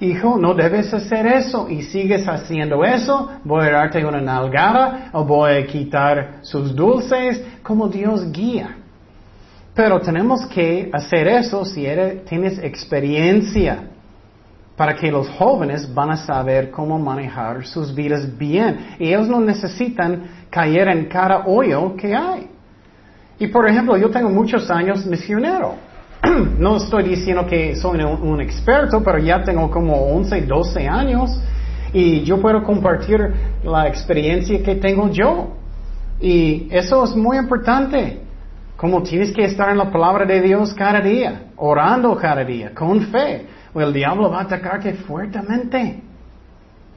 hijo, 0.00 0.36
no 0.38 0.54
debes 0.54 0.92
hacer 0.92 1.26
eso 1.26 1.68
y 1.68 1.82
sigues 1.82 2.26
haciendo 2.26 2.84
eso, 2.84 3.30
voy 3.44 3.66
a 3.66 3.72
darte 3.72 4.04
una 4.04 4.20
nalgada 4.20 5.10
o 5.12 5.24
voy 5.24 5.52
a 5.52 5.66
quitar 5.66 6.40
sus 6.42 6.74
dulces, 6.74 7.42
como 7.62 7.88
Dios 7.88 8.30
guía. 8.32 8.76
Pero 9.74 10.00
tenemos 10.00 10.46
que 10.46 10.90
hacer 10.92 11.26
eso 11.26 11.64
si 11.64 11.84
eres, 11.84 12.24
tienes 12.26 12.58
experiencia 12.58 13.90
para 14.76 14.94
que 14.94 15.10
los 15.10 15.28
jóvenes 15.30 15.92
van 15.92 16.10
a 16.10 16.16
saber 16.16 16.70
cómo 16.70 16.98
manejar 16.98 17.64
sus 17.64 17.94
vidas 17.94 18.36
bien. 18.36 18.96
Y 18.98 19.08
ellos 19.08 19.28
no 19.28 19.40
necesitan 19.40 20.24
caer 20.50 20.88
en 20.88 21.06
cada 21.06 21.46
hoyo 21.46 21.96
que 21.96 22.14
hay. 22.14 22.50
Y 23.38 23.48
por 23.48 23.68
ejemplo, 23.68 23.96
yo 23.96 24.10
tengo 24.10 24.30
muchos 24.30 24.70
años 24.70 25.04
misionero. 25.06 25.74
no 26.58 26.76
estoy 26.76 27.04
diciendo 27.04 27.46
que 27.46 27.76
soy 27.76 28.00
un, 28.02 28.40
experto, 28.40 29.02
pero 29.02 29.18
ya 29.18 29.42
tengo 29.42 29.70
como 29.70 29.94
11, 30.14 30.42
12 30.42 30.88
años 30.88 31.40
y 31.92 32.22
yo 32.22 32.40
puedo 32.40 32.62
compartir 32.62 33.20
la 33.62 33.88
experiencia 33.88 34.62
que 34.62 34.76
tengo 34.76 35.10
yo. 35.10 35.56
Y 36.20 36.68
eso 36.70 37.04
es 37.04 37.14
muy 37.14 37.36
importante. 37.36 38.20
Como 38.76 39.02
tienes 39.02 39.32
que 39.32 39.44
estar 39.44 39.70
en 39.70 39.78
la 39.78 39.90
palabra 39.90 40.24
de 40.24 40.40
Dios 40.40 40.74
cada 40.74 41.00
día, 41.00 41.46
orando 41.56 42.16
cada 42.16 42.44
día, 42.44 42.74
con 42.74 43.00
fe, 43.02 43.46
o 43.72 43.80
el 43.80 43.92
diablo 43.92 44.30
va 44.30 44.40
a 44.40 44.42
atacarte 44.42 44.94
fuertemente. 44.94 46.02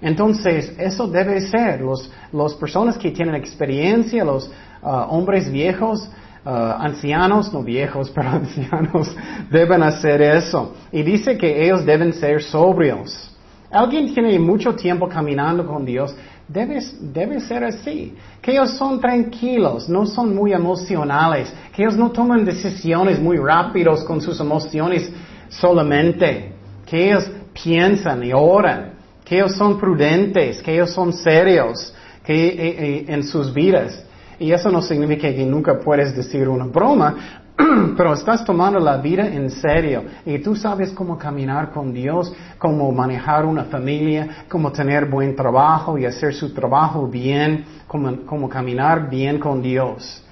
Entonces, 0.01 0.73
eso 0.77 1.07
debe 1.07 1.41
ser. 1.41 1.81
Los, 1.81 2.11
las 2.31 2.53
personas 2.55 2.97
que 2.97 3.11
tienen 3.11 3.35
experiencia, 3.35 4.23
los 4.23 4.51
ah, 4.81 5.07
hombres 5.09 5.51
viejos, 5.51 6.09
ah, 6.47 6.77
ancianos, 6.79 7.51
no 7.53 7.61
viejos, 7.63 8.09
pero 8.15 8.29
ancianos, 8.29 9.15
deben 9.51 9.83
hacer 9.83 10.21
eso. 10.21 10.73
Y 10.91 11.03
dice 11.03 11.37
que 11.37 11.65
ellos 11.65 11.85
deben 11.85 12.13
ser 12.13 12.41
sobrios. 12.41 13.33
Alguien 13.69 14.13
tiene 14.13 14.39
mucho 14.39 14.73
tiempo 14.73 15.09
caminando 15.09 15.65
con 15.65 15.83
Dios, 15.83 16.15
debe, 16.47 16.79
debe 17.01 17.39
ser 17.41 17.65
así. 17.65 18.15
Que 18.41 18.51
ellos 18.51 18.77
son 18.77 18.99
tranquilos, 19.01 19.89
no 19.89 20.05
son 20.05 20.33
muy 20.33 20.53
emocionales, 20.53 21.53
que 21.75 21.83
ellos 21.83 21.97
no 21.97 22.11
toman 22.11 22.45
decisiones 22.45 23.19
muy 23.19 23.37
rápidos 23.37 24.03
con 24.05 24.21
sus 24.21 24.39
emociones 24.39 25.11
solamente, 25.49 26.53
que 26.85 27.09
ellos 27.09 27.29
piensan 27.61 28.23
y 28.23 28.31
oran, 28.33 28.93
que 29.25 29.35
ellos 29.35 29.55
son 29.55 29.77
prudentes, 29.77 30.61
que 30.61 30.75
ellos 30.75 30.91
son 30.91 31.11
serios 31.11 31.93
que, 32.23 32.47
eh, 32.47 32.55
eh, 32.57 33.05
en 33.09 33.23
sus 33.23 33.53
vidas. 33.53 34.06
Y 34.39 34.51
eso 34.51 34.69
no 34.69 34.81
significa 34.81 35.33
que 35.33 35.45
nunca 35.45 35.79
puedes 35.79 36.15
decir 36.15 36.47
una 36.47 36.65
broma, 36.65 37.41
pero 37.97 38.13
estás 38.13 38.45
tomando 38.45 38.79
la 38.79 38.97
vida 38.97 39.27
en 39.27 39.49
serio 39.49 40.03
y 40.25 40.37
tú 40.39 40.55
sabes 40.55 40.91
cómo 40.91 41.17
caminar 41.17 41.71
con 41.71 41.91
Dios, 41.91 42.31
cómo 42.59 42.91
manejar 42.91 43.45
una 43.45 43.63
familia, 43.63 44.45
cómo 44.47 44.71
tener 44.71 45.05
buen 45.05 45.35
trabajo 45.35 45.97
y 45.97 46.05
hacer 46.05 46.35
su 46.35 46.53
trabajo 46.53 47.07
bien, 47.07 47.65
cómo, 47.87 48.47
caminar 48.47 49.09
bien 49.09 49.39
con 49.39 49.61
Dios. 49.61 50.23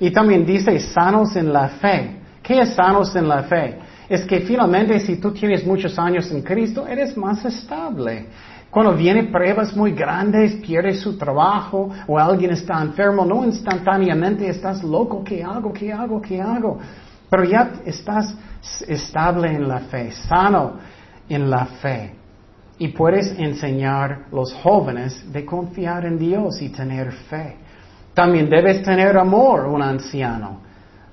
Y 0.00 0.10
también 0.10 0.44
dice 0.44 0.78
sanos 0.80 1.36
en 1.36 1.52
la 1.52 1.68
fe. 1.68 2.16
¿Qué 2.42 2.60
es 2.60 2.74
sanos 2.74 3.14
en 3.14 3.28
la 3.28 3.44
fe? 3.44 3.78
Es 4.08 4.24
que 4.24 4.40
finalmente 4.40 4.98
si 4.98 5.16
tú 5.16 5.30
tienes 5.30 5.64
muchos 5.64 5.98
años 5.98 6.30
en 6.30 6.42
Cristo, 6.42 6.86
eres 6.86 7.16
más 7.16 7.44
estable. 7.44 8.26
Cuando 8.74 8.92
vienen 8.96 9.30
pruebas 9.30 9.76
muy 9.76 9.92
grandes, 9.92 10.54
pierdes 10.54 10.98
su 10.98 11.16
trabajo 11.16 11.90
o 12.08 12.18
alguien 12.18 12.50
está 12.50 12.82
enfermo, 12.82 13.24
no 13.24 13.44
instantáneamente 13.44 14.48
estás 14.48 14.82
loco, 14.82 15.22
¿qué 15.22 15.44
hago? 15.44 15.72
¿Qué 15.72 15.92
hago? 15.92 16.20
¿Qué 16.20 16.42
hago? 16.42 16.80
Pero 17.30 17.44
ya 17.44 17.70
estás 17.84 18.36
estable 18.88 19.52
en 19.52 19.68
la 19.68 19.78
fe, 19.78 20.10
sano 20.10 20.72
en 21.28 21.48
la 21.48 21.66
fe. 21.66 22.16
Y 22.76 22.88
puedes 22.88 23.38
enseñar 23.38 24.10
a 24.10 24.34
los 24.34 24.52
jóvenes 24.54 25.32
de 25.32 25.44
confiar 25.44 26.04
en 26.04 26.18
Dios 26.18 26.60
y 26.60 26.70
tener 26.70 27.12
fe. 27.12 27.56
También 28.12 28.50
debes 28.50 28.82
tener 28.82 29.16
amor, 29.16 29.66
un 29.66 29.82
anciano, 29.82 30.62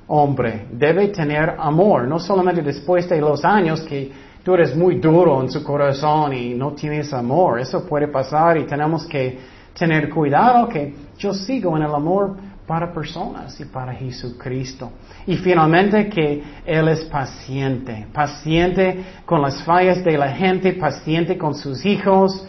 hombre. 0.08 0.66
Debe 0.72 1.10
tener 1.10 1.56
amor, 1.60 2.08
no 2.08 2.18
solamente 2.18 2.64
después 2.64 3.08
de 3.08 3.22
los 3.22 3.46
años 3.46 3.82
que 3.82 4.31
tú 4.44 4.54
eres 4.54 4.76
muy 4.76 4.96
duro 4.96 5.42
en 5.42 5.50
su 5.50 5.64
corazón 5.64 6.34
y 6.34 6.54
no 6.54 6.74
tienes 6.74 7.14
amor. 7.14 7.60
Eso 7.60 7.86
puede 7.86 8.08
pasar 8.08 8.58
y 8.58 8.66
tenemos 8.66 9.06
que 9.06 9.40
tener 9.78 10.10
cuidado 10.10 10.68
que 10.68 10.94
yo 11.18 11.34
sigo 11.34 11.78
en 11.78 11.84
el 11.84 11.94
amor 11.94 12.36
para 12.68 12.94
personas 12.94 13.60
y 13.60 13.66
para 13.66 13.94
Jesucristo. 13.94 14.92
Y 15.28 15.38
finalmente 15.38 16.10
que 16.10 16.42
Él 16.66 16.88
es 16.88 17.06
paciente, 17.06 18.08
paciente 18.14 19.04
con 19.26 19.42
las 19.42 19.64
fallas 19.64 20.04
de 20.04 20.18
la 20.18 20.30
gente, 20.30 20.74
paciente 20.74 21.38
con 21.38 21.54
sus 21.54 21.86
hijos, 21.86 22.46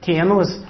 que 0.00 0.18
Él 0.18 0.28
no 0.28 0.42
es 0.42 0.60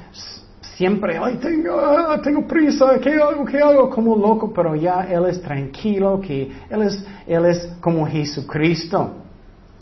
siempre, 0.77 1.19
ay, 1.23 1.37
tengo, 1.37 1.79
ah, 1.79 2.21
tengo 2.23 2.47
prisa, 2.47 2.99
¿qué 3.01 3.15
hago, 3.15 3.45
qué 3.45 3.59
hago? 3.61 3.89
Como 3.89 4.17
loco, 4.17 4.53
pero 4.53 4.75
ya 4.75 5.07
Él 5.09 5.27
es 5.27 5.41
tranquilo, 5.41 6.21
que 6.21 6.51
Él 6.69 6.83
es, 6.83 7.05
Él 7.27 7.47
es 7.47 7.67
como 7.81 8.07
Jesucristo. 8.07 9.24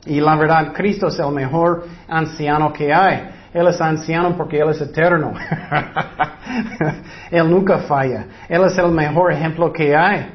Y 0.04 0.20
la 0.20 0.36
verdad, 0.36 0.72
Cristo 0.72 1.08
es 1.08 1.18
el 1.18 1.32
mejor 1.32 1.86
anciano 2.08 2.72
que 2.72 2.92
hay. 2.92 3.30
Él 3.54 3.66
es 3.68 3.80
anciano 3.80 4.36
porque 4.36 4.58
Él 4.58 4.70
es 4.70 4.80
eterno. 4.80 5.32
él 7.30 7.50
nunca 7.50 7.78
falla. 7.80 8.26
Él 8.48 8.62
es 8.64 8.76
el 8.78 8.90
mejor 8.90 9.32
ejemplo 9.32 9.72
que 9.72 9.94
hay. 9.94 10.26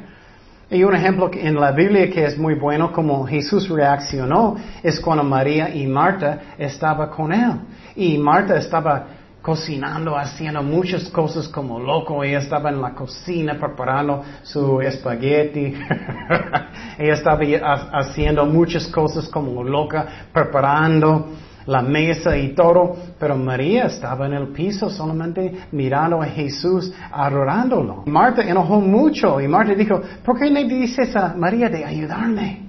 Y 0.69 0.83
un 0.83 0.93
ejemplo 0.93 1.31
en 1.33 1.55
la 1.55 1.71
Biblia 1.71 2.09
que 2.09 2.25
es 2.25 2.37
muy 2.37 2.55
bueno 2.55 2.91
como 2.91 3.25
Jesús 3.25 3.69
reaccionó 3.69 4.57
es 4.83 4.99
cuando 4.99 5.23
María 5.23 5.69
y 5.73 5.87
Marta 5.87 6.39
estaban 6.57 7.09
con 7.09 7.31
Él. 7.31 7.53
Y 7.95 8.17
Marta 8.17 8.57
estaba 8.57 9.05
cocinando, 9.47 10.17
haciendo 10.17 10.61
muchas 10.61 11.09
cosas 11.09 11.47
como 11.47 11.79
loco. 11.79 12.21
Ella 12.21 12.39
estaba 12.39 12.69
en 12.69 12.81
la 12.81 12.93
cocina 12.93 13.57
preparando 13.57 14.21
su 14.43 14.81
espagueti. 14.81 15.73
Ella 16.99 17.13
estaba 17.13 17.39
haciendo 17.93 18.45
muchas 18.45 18.87
cosas 18.87 19.29
como 19.29 19.63
loca, 19.63 20.05
preparando 20.33 21.29
la 21.65 21.81
mesa 21.81 22.35
y 22.35 22.49
todo. 22.49 22.97
Pero 23.17 23.37
María 23.37 23.85
estaba 23.85 24.25
en 24.25 24.33
el 24.33 24.49
piso 24.49 24.89
solamente 24.89 25.53
mirando 25.71 26.21
a 26.21 26.25
Jesús, 26.25 26.93
adorándolo. 27.09 28.03
Marta 28.05 28.41
enojó 28.41 28.81
mucho 28.81 29.39
y 29.39 29.47
Marta 29.47 29.73
dijo, 29.75 30.01
¿por 30.25 30.37
qué 30.37 30.49
le 30.49 30.65
dices 30.65 31.15
a 31.15 31.33
María 31.37 31.69
de 31.69 31.85
ayudarme? 31.85 32.66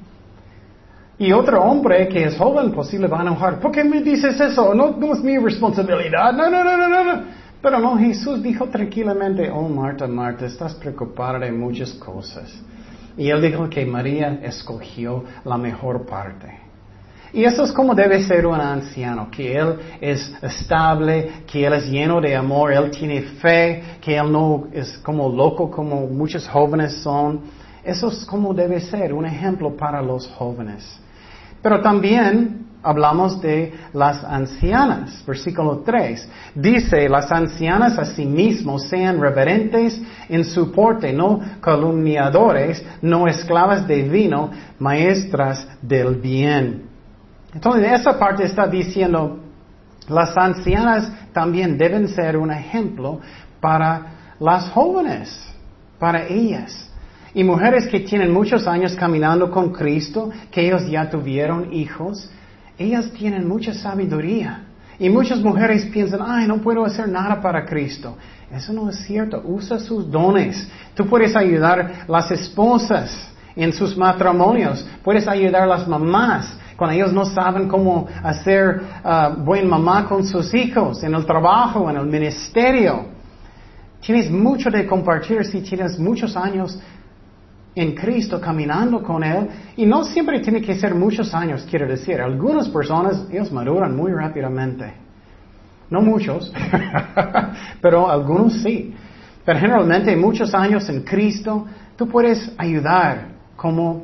Y 1.19 1.33
otro 1.33 1.61
hombre 1.63 2.07
que 2.09 2.25
es 2.25 2.37
joven, 2.37 2.71
pues 2.71 2.89
sí 2.89 2.99
le 2.99 3.09
va 3.09 3.19
a 3.19 3.23
enojar. 3.23 3.59
¿Por 3.59 3.73
qué 3.73 3.83
me 3.83 4.01
dices 4.01 4.39
eso? 4.41 4.73
No, 4.73 4.97
no 4.97 5.15
es 5.15 5.21
mi 5.21 5.37
responsabilidad. 5.37 6.33
No, 6.33 6.49
no, 6.49 6.63
no, 6.63 6.77
no, 6.77 7.05
no. 7.05 7.23
Pero 7.61 7.81
no, 7.81 7.99
Jesús 7.99 8.41
dijo 8.41 8.67
tranquilamente, 8.67 9.51
oh 9.51 9.69
Marta, 9.69 10.07
Marta, 10.07 10.47
estás 10.47 10.75
preocupada 10.77 11.41
de 11.41 11.51
muchas 11.51 11.93
cosas. 11.95 12.55
Y 13.17 13.31
él 13.31 13.43
dijo 13.43 13.69
que 13.69 13.85
María 13.85 14.39
escogió 14.45 15.25
la 15.45 15.59
mejor 15.59 16.07
parte. 16.07 16.69
Y 17.33 17.45
eso 17.45 17.65
es 17.65 17.73
como 17.73 17.95
debe 17.95 18.23
ser 18.23 18.47
un 18.47 18.59
anciano, 18.59 19.29
que 19.31 19.57
él 19.57 19.75
es 20.01 20.33
estable, 20.41 21.43
que 21.47 21.67
él 21.67 21.73
es 21.75 21.87
lleno 21.87 22.21
de 22.21 22.35
amor, 22.35 22.73
él 22.73 22.91
tiene 22.91 23.23
fe, 23.23 23.83
que 24.01 24.17
él 24.17 24.33
no 24.33 24.69
es 24.73 24.97
como 24.99 25.29
loco 25.29 25.69
como 25.69 26.07
muchos 26.07 26.49
jóvenes 26.49 26.95
son. 27.03 27.41
Eso 27.85 28.09
es 28.09 28.25
como 28.25 28.55
debe 28.55 28.81
ser, 28.81 29.13
un 29.13 29.27
ejemplo 29.27 29.77
para 29.77 30.01
los 30.01 30.27
jóvenes. 30.29 31.01
Pero 31.69 31.83
también 31.83 32.67
hablamos 32.83 33.43
de 33.43 33.75
las 33.93 34.25
ancianas, 34.25 35.23
versículo 35.27 35.81
3. 35.85 36.27
Dice, 36.55 37.11
las 37.11 37.31
ancianas 37.31 37.99
asimismo 37.99 38.79
sean 38.79 39.21
reverentes 39.21 40.01
en 40.31 40.47
su 40.47 40.73
porte, 40.73 41.13
no 41.13 41.39
calumniadores, 41.61 42.83
no 43.03 43.27
esclavas 43.29 43.87
de 43.87 44.01
vino, 44.05 44.51
maestras 44.79 45.69
del 45.83 46.15
bien. 46.15 46.85
Entonces, 47.53 48.01
esa 48.01 48.19
parte 48.19 48.45
está 48.45 48.67
diciendo, 48.67 49.41
las 50.09 50.35
ancianas 50.39 51.13
también 51.35 51.77
deben 51.77 52.09
ser 52.09 52.39
un 52.39 52.51
ejemplo 52.51 53.21
para 53.61 54.35
las 54.41 54.71
jóvenes, 54.71 55.39
para 55.99 56.27
ellas. 56.29 56.88
Y 57.35 57.45
mujeres 57.45 57.87
que 57.89 58.01
tienen 58.01 58.33
muchos 58.33 58.67
años 58.67 58.95
caminando 58.95 59.51
con 59.51 59.73
Cristo, 59.73 60.31
que 60.51 60.67
ellos 60.67 60.89
ya 60.89 61.09
tuvieron 61.11 61.73
hijos, 61.73 62.31
ellas 62.79 63.11
tienen 63.13 63.47
mucha 63.47 63.75
sabiduría. 63.75 64.65
Y 64.99 65.09
muchas 65.11 65.41
mujeres 65.41 65.85
piensan, 65.87 66.21
ay, 66.27 66.49
no 66.49 66.59
puedo 66.59 66.85
hacer 66.85 67.09
nada 67.09 67.41
para 67.41 67.65
Cristo. 67.65 68.17
Eso 68.51 68.73
no 68.73 68.89
es 68.89 68.97
cierto. 69.05 69.41
Usa 69.45 69.79
sus 69.79 70.11
dones. 70.11 70.69
Tú 70.95 71.07
puedes 71.07 71.37
ayudar 71.37 72.05
las 72.09 72.31
esposas 72.31 73.31
en 73.55 73.73
sus 73.73 73.97
matrimonios. 73.97 74.85
Puedes 75.05 75.29
ayudar 75.29 75.69
las 75.69 75.87
mamás 75.87 76.57
cuando 76.77 76.95
ellos 76.95 77.13
no 77.13 77.25
saben 77.25 77.69
cómo 77.69 78.07
hacer 78.23 78.81
uh, 79.05 79.43
buen 79.43 79.69
mamá 79.69 80.07
con 80.07 80.25
sus 80.25 80.55
hijos, 80.55 81.03
en 81.03 81.13
el 81.13 81.27
trabajo, 81.27 81.91
en 81.91 81.97
el 81.97 82.07
ministerio. 82.07 83.07
Tienes 84.01 84.31
mucho 84.31 84.71
de 84.71 84.87
compartir 84.87 85.45
si 85.45 85.61
tienes 85.61 85.99
muchos 85.99 86.37
años 86.37 86.79
en 87.75 87.95
Cristo, 87.95 88.41
caminando 88.41 89.03
con 89.03 89.23
Él, 89.23 89.49
y 89.77 89.87
no 89.87 90.05
siempre 90.05 90.41
tiene 90.41 90.61
que 90.61 90.75
ser 90.75 90.95
muchos 90.95 91.33
años, 91.35 91.67
quiero 91.69 91.87
decir. 91.87 92.21
Algunas 92.21 92.69
personas, 92.69 93.27
ellos 93.31 93.53
maduran 93.53 93.97
muy 93.97 94.13
rápidamente. 94.13 94.93
No 95.91 96.03
muchos, 96.03 96.53
pero 97.81 98.11
algunos 98.11 98.63
sí. 98.63 98.95
Pero 99.45 99.59
generalmente 99.59 100.15
muchos 100.17 100.55
años 100.55 100.89
en 100.89 101.03
Cristo, 101.03 101.67
tú 101.97 102.09
puedes 102.09 102.53
ayudar 102.59 103.29
cómo 103.57 104.03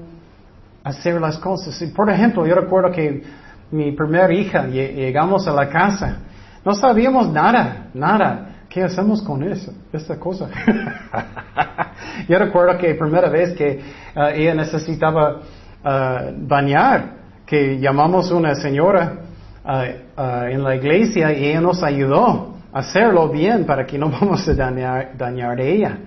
hacer 0.82 1.20
las 1.20 1.38
cosas. 1.38 1.82
por 1.94 2.10
ejemplo, 2.10 2.46
yo 2.46 2.54
recuerdo 2.54 2.90
que 2.90 3.22
mi 3.70 3.92
primera 3.92 4.32
hija, 4.32 4.66
llegamos 4.66 5.46
a 5.48 5.52
la 5.52 5.68
casa, 5.68 6.18
no 6.64 6.74
sabíamos 6.74 7.30
nada, 7.30 7.88
nada. 7.92 8.53
¿Qué 8.74 8.82
hacemos 8.82 9.22
con 9.22 9.40
eso, 9.44 9.72
esta 9.92 10.18
cosa? 10.18 10.48
Yo 12.28 12.36
recuerdo 12.36 12.76
que 12.76 12.96
primera 12.96 13.28
vez 13.28 13.54
que 13.54 13.80
uh, 14.16 14.34
ella 14.34 14.52
necesitaba 14.52 15.36
uh, 15.36 16.44
bañar, 16.44 17.12
que 17.46 17.78
llamamos 17.78 18.32
una 18.32 18.56
señora 18.56 19.18
uh, 19.64 20.50
en 20.50 20.64
la 20.64 20.74
iglesia 20.74 21.32
y 21.32 21.50
ella 21.50 21.60
nos 21.60 21.84
ayudó 21.84 22.56
a 22.72 22.80
hacerlo 22.80 23.28
bien 23.28 23.64
para 23.64 23.86
que 23.86 23.96
no 23.96 24.10
vamos 24.20 24.48
a 24.48 24.54
dañar, 24.54 25.16
dañar 25.16 25.56
a 25.56 25.62
ella. 25.62 25.98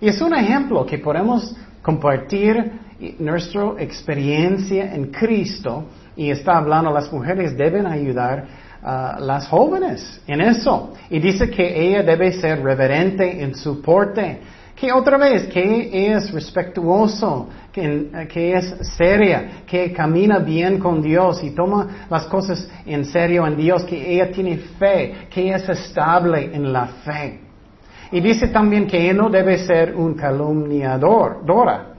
Y 0.00 0.08
es 0.08 0.20
un 0.20 0.34
ejemplo 0.34 0.84
que 0.84 0.98
podemos 0.98 1.56
compartir 1.82 2.80
nuestra 3.20 3.74
experiencia 3.78 4.92
en 4.92 5.12
Cristo 5.12 5.84
y 6.16 6.32
está 6.32 6.58
hablando, 6.58 6.92
las 6.92 7.12
mujeres 7.12 7.56
deben 7.56 7.86
ayudar 7.86 8.44
las 8.82 9.46
jóvenes 9.48 10.20
en 10.26 10.40
eso. 10.40 10.92
Y 11.10 11.20
dice 11.20 11.50
que 11.50 11.88
ella 11.88 12.02
debe 12.02 12.32
ser 12.32 12.62
reverente 12.62 13.42
en 13.42 13.54
su 13.54 13.80
porte. 13.80 14.40
Que 14.74 14.92
otra 14.92 15.16
vez, 15.16 15.44
que 15.44 16.12
es 16.12 16.32
respetuoso, 16.32 17.48
que, 17.72 18.26
que, 18.28 18.54
es 18.54 18.74
seria, 18.96 19.62
que 19.64 19.92
camina 19.92 20.40
bien 20.40 20.78
con 20.78 21.00
Dios 21.00 21.42
y 21.44 21.50
toma 21.50 22.06
las 22.10 22.24
cosas 22.24 22.68
en 22.84 23.04
serio 23.04 23.46
en 23.46 23.56
Dios, 23.56 23.84
que 23.84 24.14
ella 24.14 24.32
tiene 24.32 24.56
fe, 24.56 25.28
que 25.30 25.52
es 25.52 25.68
estable 25.68 26.50
en 26.52 26.72
la 26.72 26.86
fe. 26.86 27.40
Y 28.10 28.20
dice 28.20 28.48
también 28.48 28.88
que 28.88 29.00
ella 29.00 29.14
no 29.14 29.30
debe 29.30 29.56
ser 29.58 29.94
un 29.94 30.14
calumniador, 30.14 31.46
Dora, 31.46 31.92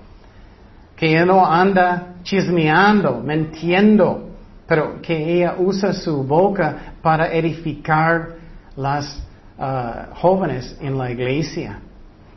que 0.96 1.08
ella 1.08 1.26
no 1.26 1.46
anda 1.46 2.16
chismeando, 2.24 3.22
mintiendo, 3.22 4.33
pero 4.74 5.00
que 5.04 5.36
ella 5.36 5.54
usa 5.60 5.94
su 5.94 6.24
boca 6.24 6.96
para 7.00 7.32
edificar 7.32 8.30
las 8.76 9.24
uh, 9.60 10.16
jóvenes 10.16 10.76
en 10.82 10.98
la 10.98 11.12
iglesia 11.12 11.80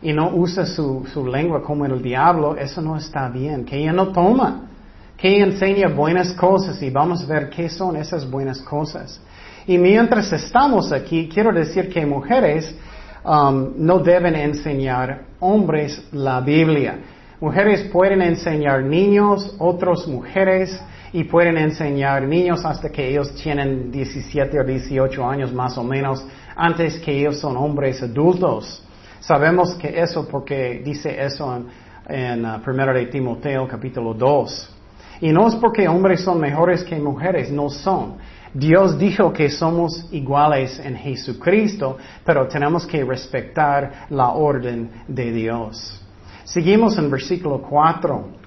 y 0.03 0.13
no 0.13 0.29
usa 0.35 0.67
su, 0.67 1.07
su 1.11 1.27
lengua 1.27 1.63
como 1.63 1.87
el 1.87 2.03
diablo, 2.03 2.55
eso 2.55 2.83
no 2.83 2.95
está 2.95 3.31
bien. 3.31 3.65
Que 3.65 3.79
ella 3.79 3.95
no 3.95 4.09
toma, 4.09 4.69
que 5.17 5.35
ella 5.35 5.47
enseña 5.47 5.89
buenas 5.89 6.35
cosas 6.35 6.83
y 6.83 6.91
vamos 6.91 7.25
a 7.25 7.27
ver 7.27 7.49
qué 7.49 7.71
son 7.71 7.97
esas 7.97 8.31
buenas 8.31 8.61
cosas. 8.61 9.19
Y 9.67 9.79
mientras 9.79 10.31
estamos 10.31 10.93
aquí, 10.93 11.31
quiero 11.33 11.55
decir 11.55 11.89
que 11.89 12.05
mujeres 12.05 12.77
um, 13.25 13.73
no 13.79 14.01
deben 14.01 14.35
enseñar 14.35 15.23
hombres 15.41 16.07
la 16.13 16.43
Biblia. 16.43 16.99
Mujeres 17.41 17.85
pueden 17.91 18.21
enseñar 18.21 18.83
niños, 18.83 19.57
otras 19.59 20.07
mujeres, 20.07 20.79
y 21.17 21.25
pueden 21.25 21.57
enseñar 21.57 22.25
niños 22.25 22.63
hasta 22.67 22.91
que 22.91 23.09
ellos 23.09 23.35
tienen 23.43 23.91
17 23.91 24.61
o 24.61 24.65
18 24.65 25.27
años 25.27 25.51
más 25.51 25.79
o 25.79 25.83
menos, 25.83 26.23
antes 26.55 26.99
que 26.99 27.11
ellos 27.11 27.41
son 27.41 27.57
hombres 27.57 28.03
adultos. 28.03 28.85
Sabemos 29.21 29.77
que 29.77 29.99
eso 29.99 30.29
porque 30.29 30.83
dice 30.85 31.17
eso 31.25 31.57
en, 31.57 31.69
en 32.07 32.45
1 32.45 32.61
uh, 32.61 32.93
de 32.93 33.07
Timoteo 33.07 33.67
capítulo 33.67 34.13
2. 34.13 34.77
Y 35.23 35.33
no 35.33 35.49
es 35.49 35.55
porque 35.55 35.89
hombres 35.89 36.21
son 36.21 36.39
mejores 36.39 36.85
que 36.85 36.97
mujeres, 36.97 37.51
no 37.51 37.71
son. 37.71 38.19
Dios 38.53 38.99
dijo 38.99 39.33
que 39.33 39.49
somos 39.49 40.09
iguales 40.13 40.79
en 40.81 40.97
Jesucristo, 40.97 41.97
pero 42.27 42.47
tenemos 42.47 42.87
que 42.87 43.03
respetar 43.03 44.07
la 44.11 44.33
orden 44.33 44.91
de 45.09 45.33
Dios. 45.33 45.99
Seguimos 46.45 46.99
en 46.99 47.11
versículo 47.11 47.63
4 47.63 48.46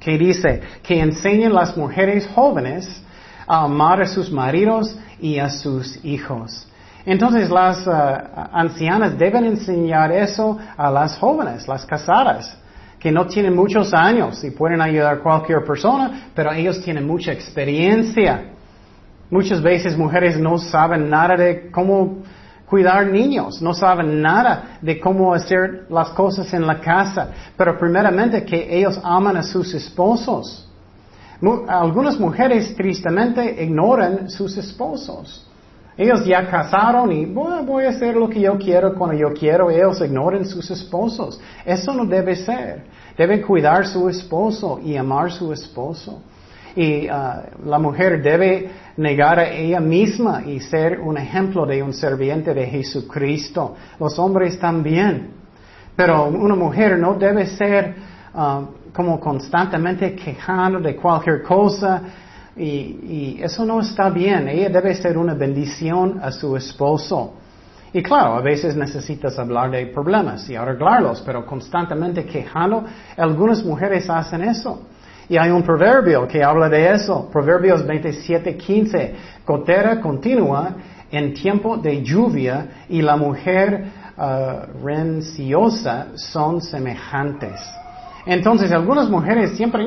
que 0.00 0.16
dice 0.18 0.60
que 0.82 1.00
enseñen 1.00 1.52
las 1.52 1.76
mujeres 1.76 2.28
jóvenes 2.34 3.02
a 3.46 3.64
amar 3.64 4.02
a 4.02 4.06
sus 4.06 4.30
maridos 4.30 4.96
y 5.20 5.38
a 5.38 5.48
sus 5.48 6.04
hijos. 6.04 6.66
Entonces 7.04 7.48
las 7.48 7.86
uh, 7.86 7.90
ancianas 8.52 9.18
deben 9.18 9.46
enseñar 9.46 10.12
eso 10.12 10.58
a 10.76 10.90
las 10.90 11.16
jóvenes, 11.16 11.66
las 11.66 11.86
casadas, 11.86 12.56
que 12.98 13.10
no 13.10 13.26
tienen 13.26 13.54
muchos 13.54 13.94
años 13.94 14.44
y 14.44 14.50
pueden 14.50 14.80
ayudar 14.82 15.14
a 15.14 15.18
cualquier 15.20 15.64
persona, 15.64 16.28
pero 16.34 16.52
ellos 16.52 16.82
tienen 16.82 17.06
mucha 17.06 17.32
experiencia. 17.32 18.50
Muchas 19.30 19.62
veces 19.62 19.96
mujeres 19.96 20.38
no 20.38 20.58
saben 20.58 21.08
nada 21.08 21.36
de 21.36 21.70
cómo 21.70 22.18
cuidar 22.68 23.06
niños, 23.06 23.62
no 23.62 23.72
saben 23.74 24.20
nada 24.20 24.78
de 24.82 25.00
cómo 25.00 25.32
hacer 25.32 25.86
las 25.88 26.10
cosas 26.10 26.52
en 26.52 26.66
la 26.66 26.80
casa, 26.80 27.28
pero 27.56 27.78
primeramente 27.78 28.44
que 28.44 28.76
ellos 28.76 29.00
aman 29.02 29.36
a 29.36 29.42
sus 29.42 29.72
esposos. 29.74 30.68
Algunas 31.68 32.18
mujeres 32.18 32.74
tristemente 32.74 33.62
ignoran 33.62 34.28
sus 34.28 34.56
esposos. 34.56 35.46
Ellos 35.96 36.24
ya 36.24 36.48
casaron 36.48 37.10
y 37.10 37.26
voy 37.26 37.84
a 37.84 37.88
hacer 37.88 38.14
lo 38.14 38.28
que 38.28 38.40
yo 38.40 38.56
quiero 38.56 38.94
cuando 38.94 39.16
yo 39.16 39.32
quiero. 39.32 39.68
Ellos 39.70 40.00
ignoran 40.00 40.44
sus 40.44 40.70
esposos. 40.70 41.40
Eso 41.64 41.92
no 41.92 42.04
debe 42.04 42.36
ser. 42.36 42.84
Deben 43.16 43.42
cuidar 43.42 43.84
su 43.86 44.08
esposo 44.08 44.78
y 44.84 44.96
amar 44.96 45.32
su 45.32 45.52
esposo. 45.52 46.22
Y 46.76 47.08
uh, 47.08 47.66
la 47.66 47.78
mujer 47.78 48.22
debe 48.22 48.70
negar 48.96 49.38
a 49.38 49.50
ella 49.50 49.80
misma 49.80 50.42
y 50.44 50.60
ser 50.60 51.00
un 51.00 51.16
ejemplo 51.16 51.64
de 51.66 51.82
un 51.82 51.92
serviente 51.92 52.52
de 52.52 52.66
Jesucristo. 52.66 53.76
Los 53.98 54.18
hombres 54.18 54.58
también. 54.58 55.30
Pero 55.96 56.26
una 56.26 56.54
mujer 56.54 56.98
no 56.98 57.14
debe 57.14 57.46
ser 57.46 57.94
uh, 58.34 58.92
como 58.92 59.18
constantemente 59.18 60.14
quejando 60.14 60.80
de 60.80 60.94
cualquier 60.96 61.42
cosa 61.42 62.02
y, 62.56 62.64
y, 62.66 63.40
eso 63.42 63.64
no 63.64 63.80
está 63.80 64.10
bien. 64.10 64.48
Ella 64.48 64.68
debe 64.68 64.94
ser 64.94 65.16
una 65.16 65.34
bendición 65.34 66.18
a 66.22 66.32
su 66.32 66.56
esposo. 66.56 67.34
Y 67.92 68.02
claro, 68.02 68.34
a 68.34 68.40
veces 68.42 68.76
necesitas 68.76 69.38
hablar 69.38 69.70
de 69.70 69.86
problemas 69.86 70.48
y 70.50 70.56
arreglarlos, 70.56 71.22
pero 71.24 71.46
constantemente 71.46 72.24
quejando, 72.24 72.84
algunas 73.16 73.64
mujeres 73.64 74.10
hacen 74.10 74.42
eso. 74.42 74.82
Y 75.28 75.36
hay 75.36 75.50
un 75.50 75.62
proverbio 75.62 76.26
que 76.26 76.42
habla 76.42 76.68
de 76.68 76.90
eso, 76.92 77.28
Proverbios 77.30 77.86
27:15, 77.86 79.12
gotera 79.46 80.00
continua 80.00 80.74
en 81.10 81.34
tiempo 81.34 81.76
de 81.76 82.02
lluvia 82.02 82.84
y 82.88 83.02
la 83.02 83.16
mujer 83.16 83.84
uh, 84.16 84.84
renciosa 84.84 86.08
son 86.14 86.62
semejantes. 86.62 87.60
Entonces, 88.24 88.72
algunas 88.72 89.08
mujeres 89.08 89.56
siempre 89.56 89.84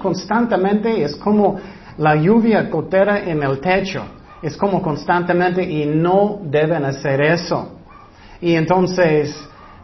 constantemente 0.00 1.02
es 1.02 1.16
como 1.16 1.56
la 1.98 2.14
lluvia 2.16 2.62
gotera 2.62 3.20
en 3.20 3.42
el 3.42 3.60
techo. 3.60 4.02
Es 4.42 4.56
como 4.56 4.82
constantemente 4.82 5.62
y 5.62 5.86
no 5.86 6.40
deben 6.44 6.84
hacer 6.84 7.20
eso. 7.20 7.72
Y 8.40 8.54
entonces, 8.54 9.36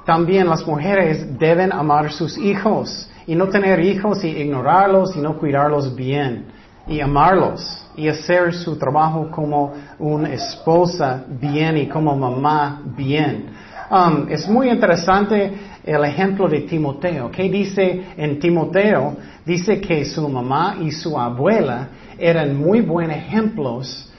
también 0.04 0.48
las 0.48 0.66
mujeres 0.66 1.38
deben 1.38 1.72
amar 1.72 2.12
sus 2.12 2.36
hijos 2.38 3.08
y 3.26 3.34
no 3.34 3.48
tener 3.48 3.80
hijos 3.80 4.24
y 4.24 4.28
ignorarlos 4.28 5.16
y 5.16 5.20
no 5.20 5.38
cuidarlos 5.38 5.94
bien 5.94 6.46
y 6.86 7.00
amarlos 7.00 7.86
y 7.96 8.08
hacer 8.08 8.54
su 8.54 8.76
trabajo 8.76 9.30
como 9.30 9.72
una 9.98 10.32
esposa 10.32 11.24
bien 11.28 11.76
y 11.76 11.88
como 11.88 12.16
mamá 12.16 12.82
bien. 12.96 13.46
Um, 13.90 14.26
es 14.30 14.48
muy 14.48 14.70
interesante 14.70 15.52
el 15.84 16.04
ejemplo 16.04 16.48
de 16.48 16.60
Timoteo. 16.62 17.30
¿Qué 17.30 17.48
dice 17.48 18.02
en 18.16 18.38
Timoteo? 18.38 19.16
Dice 19.44 19.80
que 19.80 20.04
su 20.04 20.26
mamá 20.28 20.76
y 20.80 20.90
su 20.90 21.18
abuela 21.18 21.88
eran 22.18 22.56
muy 22.56 22.80
buenos 22.80 23.16
ejemplos 23.16 24.11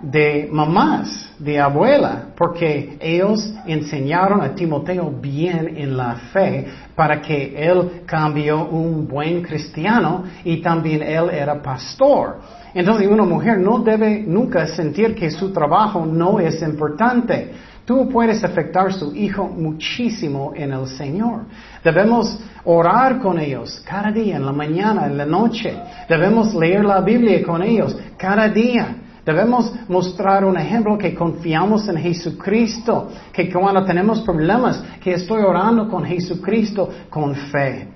de 0.00 0.48
mamás, 0.50 1.30
de 1.38 1.58
abuela, 1.58 2.26
porque 2.36 2.96
ellos 3.00 3.54
enseñaron 3.66 4.40
a 4.40 4.54
Timoteo 4.54 5.10
bien 5.10 5.74
en 5.76 5.96
la 5.96 6.14
fe 6.32 6.66
para 6.94 7.20
que 7.20 7.54
él 7.56 8.02
cambió 8.04 8.66
un 8.66 9.06
buen 9.06 9.42
cristiano 9.42 10.24
y 10.44 10.60
también 10.60 11.02
él 11.02 11.30
era 11.30 11.62
pastor. 11.62 12.40
Entonces 12.74 13.08
una 13.08 13.24
mujer 13.24 13.58
no 13.58 13.78
debe 13.78 14.20
nunca 14.26 14.66
sentir 14.66 15.14
que 15.14 15.30
su 15.30 15.52
trabajo 15.52 16.04
no 16.04 16.40
es 16.40 16.60
importante. 16.60 17.52
Tú 17.84 18.08
puedes 18.08 18.42
afectar 18.42 18.86
a 18.86 18.92
su 18.92 19.14
hijo 19.14 19.46
muchísimo 19.46 20.52
en 20.54 20.72
el 20.72 20.86
Señor. 20.86 21.42
Debemos 21.84 22.38
orar 22.64 23.20
con 23.20 23.38
ellos 23.38 23.82
cada 23.86 24.10
día, 24.10 24.36
en 24.36 24.46
la 24.46 24.52
mañana, 24.52 25.06
en 25.06 25.18
la 25.18 25.26
noche. 25.26 25.76
Debemos 26.08 26.54
leer 26.54 26.84
la 26.84 27.00
Biblia 27.02 27.42
con 27.42 27.62
ellos 27.62 27.96
cada 28.16 28.48
día. 28.48 28.96
Debemos 29.24 29.72
mostrar 29.88 30.44
un 30.44 30.58
ejemplo 30.58 30.98
que 30.98 31.14
confiamos 31.14 31.88
en 31.88 31.96
Jesucristo, 31.96 33.08
que 33.32 33.50
cuando 33.50 33.82
tenemos 33.84 34.20
problemas, 34.20 34.82
que 35.02 35.14
estoy 35.14 35.42
orando 35.42 35.88
con 35.88 36.04
Jesucristo 36.04 36.90
con 37.08 37.34
fe. 37.34 37.88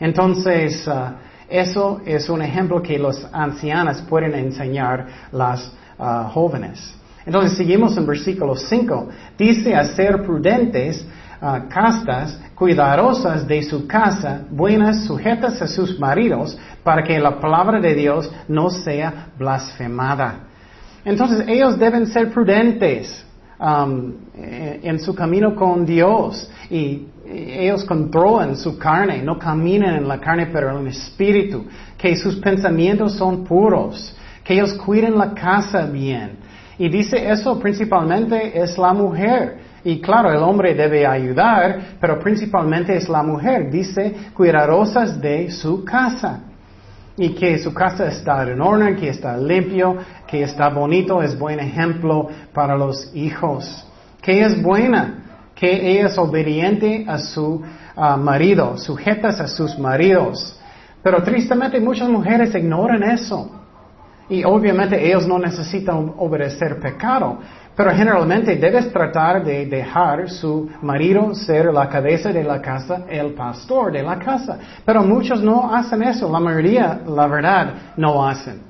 Entonces, 0.00 0.84
uh, 0.88 1.14
eso 1.48 2.00
es 2.04 2.28
un 2.28 2.42
ejemplo 2.42 2.82
que 2.82 2.98
los 2.98 3.24
ancianos 3.32 4.02
pueden 4.02 4.34
enseñar 4.34 5.06
las 5.30 5.72
uh, 5.96 6.28
jóvenes. 6.30 6.92
Entonces 7.24 7.56
seguimos 7.56 7.96
en 7.96 8.06
versículo 8.06 8.56
5. 8.56 9.08
Dice 9.38 9.76
a 9.76 9.84
ser 9.84 10.24
prudentes, 10.24 11.06
uh, 11.40 11.68
castas, 11.68 12.40
cuidadosas 12.56 13.46
de 13.46 13.62
su 13.62 13.86
casa, 13.86 14.40
buenas, 14.50 15.04
sujetas 15.04 15.62
a 15.62 15.68
sus 15.68 16.00
maridos, 16.00 16.58
para 16.82 17.04
que 17.04 17.20
la 17.20 17.38
palabra 17.38 17.78
de 17.80 17.94
Dios 17.94 18.28
no 18.48 18.70
sea 18.70 19.28
blasfemada. 19.38 20.48
Entonces 21.04 21.44
ellos 21.46 21.78
deben 21.78 22.06
ser 22.06 22.30
prudentes 22.30 23.24
um, 23.58 24.14
en 24.34 24.98
su 24.98 25.14
camino 25.14 25.54
con 25.54 25.84
Dios 25.84 26.50
y 26.70 27.06
ellos 27.26 27.84
controlan 27.84 28.56
su 28.56 28.78
carne, 28.78 29.22
no 29.22 29.38
caminan 29.38 29.96
en 29.96 30.08
la 30.08 30.18
carne 30.20 30.48
pero 30.52 30.70
en 30.70 30.86
el 30.86 30.88
espíritu, 30.88 31.64
que 31.98 32.16
sus 32.16 32.36
pensamientos 32.36 33.14
son 33.14 33.44
puros, 33.44 34.16
que 34.42 34.54
ellos 34.54 34.74
cuiden 34.74 35.18
la 35.18 35.32
casa 35.34 35.86
bien. 35.86 36.38
Y 36.78 36.88
dice 36.88 37.30
eso 37.30 37.58
principalmente 37.58 38.58
es 38.58 38.76
la 38.78 38.92
mujer. 38.92 39.58
Y 39.84 40.00
claro, 40.00 40.32
el 40.32 40.38
hombre 40.38 40.74
debe 40.74 41.06
ayudar, 41.06 41.96
pero 42.00 42.18
principalmente 42.18 42.96
es 42.96 43.08
la 43.08 43.22
mujer. 43.22 43.70
Dice 43.70 44.14
cuidadosas 44.34 45.20
de 45.20 45.50
su 45.50 45.84
casa. 45.84 46.40
Y 47.16 47.30
que 47.30 47.58
su 47.58 47.72
casa 47.72 48.08
está 48.08 48.42
en 48.42 48.60
orden, 48.60 48.96
que 48.96 49.08
está 49.08 49.36
limpio, 49.36 49.96
que 50.26 50.42
está 50.42 50.68
bonito, 50.68 51.22
es 51.22 51.38
buen 51.38 51.60
ejemplo 51.60 52.28
para 52.52 52.76
los 52.76 53.14
hijos. 53.14 53.86
Que 54.20 54.42
es 54.42 54.60
buena, 54.60 55.50
que 55.54 55.92
ella 55.92 56.06
es 56.06 56.18
obediente 56.18 57.04
a 57.06 57.18
su 57.18 57.62
ah, 57.94 58.16
marido, 58.16 58.76
sujetas 58.78 59.40
a 59.40 59.46
sus 59.46 59.78
maridos. 59.78 60.58
Pero 61.02 61.22
tristemente 61.22 61.78
muchas 61.80 62.08
mujeres 62.08 62.54
ignoran 62.54 63.02
eso. 63.02 63.50
Y 64.28 64.42
obviamente 64.42 65.06
ellos 65.06 65.26
no 65.28 65.38
necesitan 65.38 66.14
obedecer 66.16 66.80
pecado, 66.80 67.38
pero 67.76 67.90
generalmente 67.90 68.56
debes 68.56 68.92
tratar 68.92 69.44
de 69.44 69.66
dejar 69.66 70.30
su 70.30 70.70
marido 70.82 71.34
ser 71.34 71.72
la 71.72 71.88
cabeza 71.88 72.32
de 72.32 72.44
la 72.44 72.60
casa, 72.60 73.02
el 73.08 73.34
pastor 73.34 73.92
de 73.92 74.02
la 74.02 74.18
casa. 74.18 74.58
Pero 74.84 75.02
muchos 75.02 75.42
no 75.42 75.74
hacen 75.74 76.02
eso, 76.02 76.30
la 76.30 76.38
mayoría, 76.38 77.00
la 77.06 77.26
verdad, 77.26 77.74
no 77.96 78.26
hacen. 78.26 78.62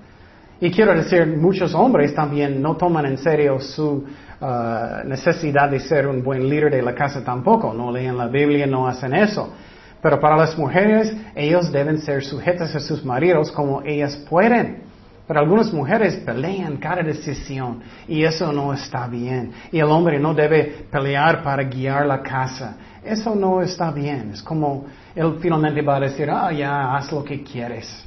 Y 0.60 0.70
quiero 0.70 0.94
decir, 0.94 1.26
muchos 1.26 1.74
hombres 1.74 2.14
también 2.14 2.62
no 2.62 2.76
toman 2.76 3.04
en 3.04 3.18
serio 3.18 3.60
su 3.60 4.04
uh, 4.40 5.06
necesidad 5.06 5.68
de 5.68 5.80
ser 5.80 6.06
un 6.06 6.22
buen 6.22 6.48
líder 6.48 6.70
de 6.70 6.80
la 6.80 6.94
casa 6.94 7.22
tampoco, 7.22 7.74
no 7.74 7.92
leen 7.92 8.16
la 8.16 8.28
Biblia, 8.28 8.66
no 8.66 8.86
hacen 8.86 9.14
eso. 9.14 9.52
Pero 10.00 10.18
para 10.20 10.36
las 10.36 10.56
mujeres, 10.56 11.14
ellos 11.34 11.70
deben 11.70 11.98
ser 11.98 12.22
sujetas 12.24 12.74
a 12.74 12.80
sus 12.80 13.04
maridos 13.04 13.50
como 13.52 13.82
ellas 13.82 14.16
pueden. 14.28 14.93
Pero 15.26 15.40
algunas 15.40 15.72
mujeres 15.72 16.16
pelean 16.16 16.76
cada 16.76 17.02
decisión 17.02 17.80
y 18.06 18.24
eso 18.24 18.52
no 18.52 18.74
está 18.74 19.06
bien. 19.06 19.52
Y 19.72 19.78
el 19.78 19.86
hombre 19.86 20.18
no 20.18 20.34
debe 20.34 20.86
pelear 20.90 21.42
para 21.42 21.62
guiar 21.62 22.06
la 22.06 22.22
casa. 22.22 22.76
Eso 23.02 23.34
no 23.34 23.62
está 23.62 23.90
bien. 23.90 24.32
Es 24.34 24.42
como 24.42 24.84
él 25.14 25.38
finalmente 25.40 25.80
va 25.80 25.96
a 25.96 26.00
decir, 26.00 26.28
ah, 26.30 26.52
ya, 26.52 26.94
haz 26.94 27.10
lo 27.10 27.24
que 27.24 27.42
quieres. 27.42 28.04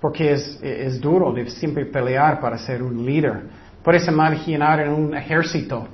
Porque 0.00 0.32
es, 0.32 0.60
es 0.62 1.00
duro 1.00 1.32
de 1.32 1.50
siempre 1.50 1.86
pelear 1.86 2.38
para 2.38 2.56
ser 2.58 2.82
un 2.82 3.04
líder. 3.04 3.42
Puedes 3.82 4.06
imaginar 4.06 4.80
en 4.80 4.90
un 4.90 5.14
ejército 5.14 5.88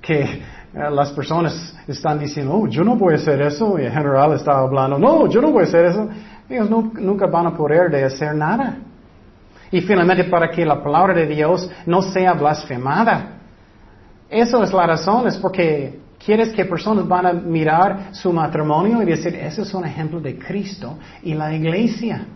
que 0.00 0.22
eh, 0.22 0.42
las 0.90 1.12
personas 1.12 1.76
están 1.86 2.18
diciendo, 2.18 2.54
oh, 2.54 2.66
yo 2.66 2.82
no 2.82 2.96
voy 2.96 3.14
a 3.14 3.16
hacer 3.16 3.40
eso, 3.42 3.78
y 3.78 3.82
el 3.82 3.92
general 3.92 4.32
está 4.34 4.58
hablando, 4.58 4.98
no, 4.98 5.26
yo 5.28 5.40
no 5.40 5.50
voy 5.50 5.64
a 5.64 5.66
hacer 5.66 5.84
eso. 5.86 6.08
Ellos 6.48 6.68
nunca 6.68 7.26
van 7.26 7.46
a 7.46 7.56
poder 7.56 7.90
de 7.90 8.04
hacer 8.04 8.34
nada. 8.34 8.76
Y 9.72 9.80
finalmente 9.82 10.24
para 10.24 10.50
que 10.50 10.64
la 10.64 10.82
palabra 10.82 11.14
de 11.14 11.26
Dios 11.26 11.70
no 11.86 12.02
sea 12.02 12.32
blasfemada. 12.32 13.38
Eso 14.28 14.62
es 14.62 14.72
la 14.72 14.86
razón, 14.86 15.26
es 15.26 15.36
porque 15.36 15.98
quieres 16.24 16.50
que 16.50 16.64
personas 16.64 17.06
van 17.06 17.26
a 17.26 17.32
mirar 17.32 18.10
su 18.12 18.32
matrimonio 18.32 19.02
y 19.02 19.06
decir, 19.06 19.34
ese 19.34 19.62
es 19.62 19.74
un 19.74 19.84
ejemplo 19.84 20.20
de 20.20 20.38
Cristo 20.38 20.98
y 21.22 21.34
la 21.34 21.52
iglesia. 21.52 22.26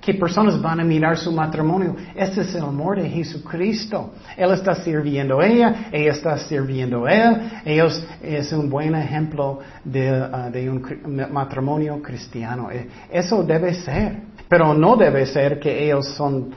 Que 0.00 0.12
personas 0.12 0.60
van 0.60 0.80
a 0.80 0.84
mirar 0.84 1.16
su 1.16 1.32
matrimonio. 1.32 1.96
Ese 2.14 2.42
es 2.42 2.54
el 2.54 2.64
amor 2.64 3.00
de 3.00 3.08
Jesucristo. 3.08 4.12
Él 4.36 4.50
está 4.50 4.74
sirviendo 4.74 5.40
a 5.40 5.46
ella, 5.46 5.88
ella 5.90 6.12
está 6.12 6.36
sirviendo 6.36 7.06
a 7.06 7.12
él. 7.12 7.50
Ellos 7.64 8.06
es 8.22 8.52
un 8.52 8.68
buen 8.68 8.94
ejemplo 8.94 9.60
de, 9.82 10.12
uh, 10.12 10.50
de 10.50 10.68
un 10.68 11.26
matrimonio 11.32 12.02
cristiano. 12.02 12.70
Eh, 12.70 12.86
eso 13.10 13.42
debe 13.44 13.72
ser. 13.72 14.24
Pero 14.46 14.74
no 14.74 14.94
debe 14.96 15.24
ser 15.24 15.58
que 15.58 15.86
ellos 15.86 16.06
son 16.08 16.50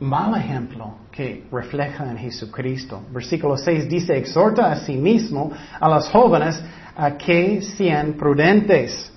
mal 0.00 0.36
ejemplo 0.36 0.94
que 1.10 1.44
refleja 1.50 2.10
en 2.10 2.18
Jesucristo. 2.18 3.00
Versículo 3.10 3.56
6 3.56 3.88
dice, 3.88 4.16
exhorta 4.16 4.70
a 4.70 4.76
sí 4.76 4.96
mismo 4.96 5.52
a 5.78 5.88
los 5.88 6.08
jóvenes 6.08 6.62
a 6.96 7.16
que 7.16 7.62
sean 7.62 8.14
prudentes. 8.14 9.12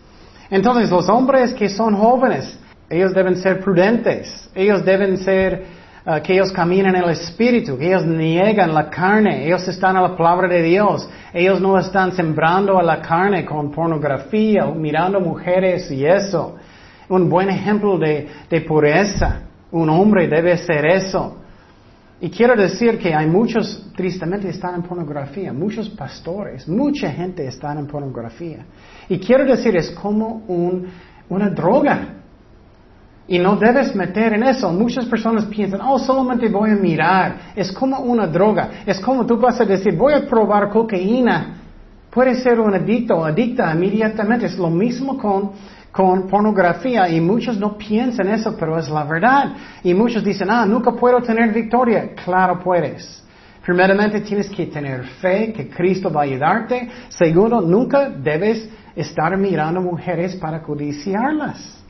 Entonces 0.49 0.89
los 0.89 1.09
hombres 1.09 1.53
que 1.53 1.69
son 1.69 1.95
jóvenes, 1.95 2.57
ellos 2.89 3.13
deben 3.13 3.35
ser 3.35 3.59
prudentes, 3.59 4.49
ellos 4.55 4.85
deben 4.85 5.17
ser 5.17 5.65
uh, 6.05 6.21
que 6.21 6.33
ellos 6.33 6.51
caminen 6.51 6.95
en 6.95 7.03
el 7.03 7.09
Espíritu, 7.09 7.77
que 7.77 7.87
ellos 7.87 8.05
niegan 8.05 8.73
la 8.73 8.89
carne, 8.89 9.45
ellos 9.45 9.67
están 9.67 9.97
a 9.97 10.01
la 10.01 10.15
palabra 10.15 10.47
de 10.47 10.61
Dios, 10.63 11.09
ellos 11.33 11.59
no 11.59 11.77
están 11.77 12.13
sembrando 12.13 12.79
a 12.79 12.83
la 12.83 13.01
carne 13.01 13.43
con 13.43 13.71
pornografía, 13.71 14.65
mirando 14.67 15.19
mujeres 15.19 15.91
y 15.91 16.05
eso. 16.05 16.55
Un 17.09 17.29
buen 17.29 17.49
ejemplo 17.49 17.97
de 17.97 18.61
pureza. 18.67 19.46
Un 19.71 19.89
hombre 19.89 20.27
debe 20.27 20.57
ser 20.57 20.85
eso. 20.85 21.37
Y 22.19 22.29
quiero 22.31 22.55
decir 22.55 22.97
que 22.97 23.13
hay 23.13 23.27
muchos, 23.27 23.91
tristemente, 23.95 24.49
están 24.49 24.75
en 24.75 24.81
pornografía, 24.81 25.53
muchos 25.53 25.87
pastores, 25.89 26.67
mucha 26.67 27.11
gente 27.11 27.45
está 27.45 27.73
en 27.73 27.85
pornografía. 27.85 28.65
Y 29.07 29.19
quiero 29.19 29.45
decir, 29.45 29.75
es 29.77 29.91
como 29.91 30.43
un, 30.47 30.87
una 31.29 31.49
droga. 31.49 32.15
Y 33.27 33.37
no 33.37 33.57
debes 33.57 33.93
meter 33.93 34.33
en 34.33 34.43
eso. 34.43 34.71
Muchas 34.71 35.05
personas 35.05 35.45
piensan, 35.45 35.81
oh, 35.81 35.99
solamente 35.99 36.47
voy 36.47 36.71
a 36.71 36.75
mirar. 36.75 37.51
Es 37.55 37.71
como 37.71 37.99
una 37.99 38.25
droga. 38.25 38.69
Es 38.85 38.99
como 38.99 39.25
tú 39.25 39.37
vas 39.37 39.59
a 39.59 39.65
decir, 39.65 39.95
voy 39.95 40.13
a 40.13 40.25
probar 40.25 40.69
cocaína. 40.69 41.57
Puede 42.09 42.35
ser 42.35 42.59
un 42.59 42.73
adicto 42.73 43.17
o 43.17 43.25
adicta 43.25 43.71
inmediatamente. 43.73 44.45
Es 44.45 44.57
lo 44.57 44.69
mismo 44.69 45.17
con 45.17 45.51
con 45.97 46.27
pornografía 46.27 47.09
y 47.09 47.19
muchos 47.19 47.57
no 47.57 47.75
piensan 47.75 48.27
eso, 48.27 48.55
pero 48.55 48.77
es 48.77 48.87
la 48.87 49.03
verdad. 49.03 49.53
Y 49.83 49.95
muchos 49.95 50.23
dicen, 50.23 50.47
ah, 50.51 50.63
nunca 50.63 50.91
puedo 50.91 51.19
tener 51.23 51.51
victoria. 51.51 52.11
Claro 52.23 52.59
puedes. 52.59 53.23
Primeramente 53.65 54.21
tienes 54.21 54.47
que 54.47 54.67
tener 54.67 55.03
fe 55.19 55.51
que 55.51 55.67
Cristo 55.67 56.11
va 56.11 56.21
a 56.21 56.23
ayudarte. 56.25 56.87
Segundo, 57.09 57.61
nunca 57.61 58.11
debes 58.11 58.69
estar 58.95 59.35
mirando 59.37 59.81
mujeres 59.81 60.35
para 60.35 60.61
codiciarlas. 60.61 61.83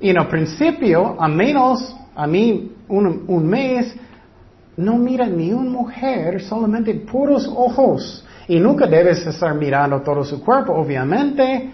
Y 0.00 0.08
en 0.08 0.16
el 0.16 0.28
principio, 0.28 1.20
a 1.20 1.28
menos, 1.28 1.94
a 2.14 2.26
mí, 2.26 2.72
un, 2.88 3.24
un 3.26 3.46
mes, 3.46 3.94
no 4.78 4.96
mira 4.96 5.26
ni 5.26 5.52
una 5.52 5.68
mujer, 5.68 6.40
solamente 6.40 6.94
puros 6.94 7.46
ojos. 7.54 8.24
Y 8.48 8.58
nunca 8.58 8.86
debes 8.86 9.26
estar 9.26 9.54
mirando 9.54 10.00
todo 10.00 10.24
su 10.24 10.42
cuerpo, 10.42 10.72
obviamente. 10.72 11.70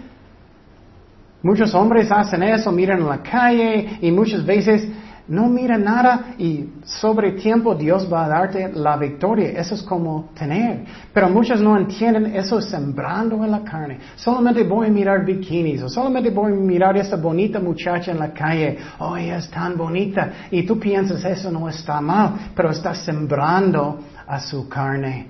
Muchos 1.43 1.75
hombres 1.75 2.09
hacen 2.09 2.41
eso, 2.41 2.71
miran 2.71 3.01
en 3.01 3.07
la 3.09 3.21
calle 3.21 3.99
y 4.01 4.11
muchas 4.11 4.45
veces 4.45 4.87
no 5.27 5.47
miran 5.47 5.83
nada 5.83 6.35
y 6.37 6.69
sobre 6.83 7.33
tiempo 7.33 7.75
Dios 7.75 8.11
va 8.11 8.25
a 8.25 8.29
darte 8.29 8.71
la 8.73 8.95
victoria. 8.95 9.49
Eso 9.49 9.75
es 9.75 9.83
como 9.83 10.29
tener. 10.33 10.85
Pero 11.13 11.29
muchos 11.29 11.61
no 11.61 11.77
entienden 11.77 12.27
eso 12.35 12.61
sembrando 12.61 13.43
en 13.43 13.51
la 13.51 13.61
carne. 13.61 13.99
Solamente 14.15 14.63
voy 14.63 14.87
a 14.87 14.89
mirar 14.89 15.25
bikinis 15.25 15.81
o 15.83 15.89
solamente 15.89 16.29
voy 16.29 16.53
a 16.53 16.55
mirar 16.55 16.95
esa 16.95 17.17
bonita 17.17 17.59
muchacha 17.59 18.11
en 18.11 18.19
la 18.19 18.31
calle. 18.31 18.77
Oh, 18.99 19.17
ella 19.17 19.37
es 19.37 19.49
tan 19.49 19.77
bonita. 19.77 20.31
Y 20.49 20.63
tú 20.63 20.79
piensas 20.79 21.23
eso 21.25 21.51
no 21.51 21.67
está 21.67 21.99
mal, 21.99 22.51
pero 22.55 22.71
está 22.71 22.95
sembrando 22.95 23.99
a 24.25 24.39
su 24.39 24.69
carne. 24.69 25.27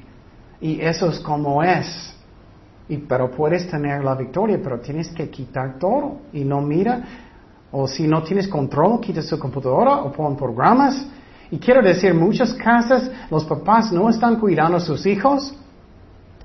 Y 0.61 0.79
eso 0.79 1.09
es 1.09 1.19
como 1.19 1.63
es 1.63 2.13
pero 3.07 3.31
puedes 3.31 3.67
tener 3.67 4.03
la 4.03 4.15
victoria, 4.15 4.59
pero 4.61 4.79
tienes 4.79 5.09
que 5.09 5.29
quitar 5.29 5.77
todo. 5.79 6.19
Y 6.33 6.43
no 6.43 6.61
mira, 6.61 7.01
o 7.71 7.87
si 7.87 8.07
no 8.07 8.21
tienes 8.23 8.47
control, 8.47 8.99
quita 8.99 9.21
su 9.21 9.39
computadora 9.39 9.97
o 10.03 10.11
pon 10.11 10.35
programas. 10.35 11.05
Y 11.49 11.57
quiero 11.59 11.81
decir, 11.81 12.13
muchas 12.13 12.53
casas, 12.53 13.09
los 13.29 13.45
papás 13.45 13.91
no 13.91 14.09
están 14.09 14.39
cuidando 14.39 14.77
a 14.77 14.79
sus 14.79 15.05
hijos. 15.05 15.55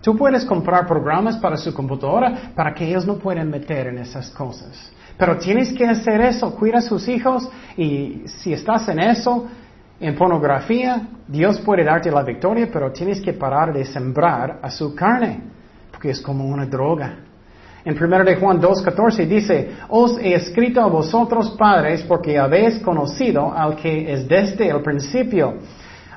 Tú 0.00 0.16
puedes 0.16 0.44
comprar 0.44 0.86
programas 0.86 1.36
para 1.38 1.56
su 1.56 1.74
computadora 1.74 2.52
para 2.54 2.72
que 2.72 2.86
ellos 2.86 3.04
no 3.06 3.16
puedan 3.18 3.50
meter 3.50 3.88
en 3.88 3.98
esas 3.98 4.30
cosas. 4.30 4.92
Pero 5.16 5.36
tienes 5.36 5.72
que 5.72 5.84
hacer 5.84 6.20
eso, 6.20 6.54
cuida 6.54 6.78
a 6.78 6.82
sus 6.82 7.08
hijos 7.08 7.50
y 7.76 8.22
si 8.26 8.52
estás 8.52 8.88
en 8.88 9.00
eso, 9.00 9.48
En 10.00 10.14
pornografía, 10.14 11.08
Dios 11.26 11.60
puede 11.60 11.82
darte 11.82 12.10
la 12.10 12.22
victoria, 12.22 12.68
pero 12.72 12.92
tienes 12.92 13.20
que 13.20 13.32
parar 13.32 13.72
de 13.72 13.84
sembrar 13.84 14.60
a 14.62 14.70
su 14.70 14.94
carne, 14.94 15.40
porque 15.98 16.10
es 16.10 16.20
como 16.20 16.44
una 16.44 16.64
droga. 16.64 17.16
En 17.84 18.00
1 18.00 18.24
de 18.24 18.36
Juan 18.36 18.60
2.14 18.60 19.26
dice, 19.26 19.70
os 19.88 20.16
he 20.18 20.32
escrito 20.32 20.80
a 20.80 20.86
vosotros 20.86 21.50
padres 21.58 22.04
porque 22.06 22.38
habéis 22.38 22.78
conocido 22.78 23.52
al 23.52 23.74
que 23.74 24.12
es 24.12 24.28
desde 24.28 24.68
el 24.68 24.80
principio. 24.80 25.54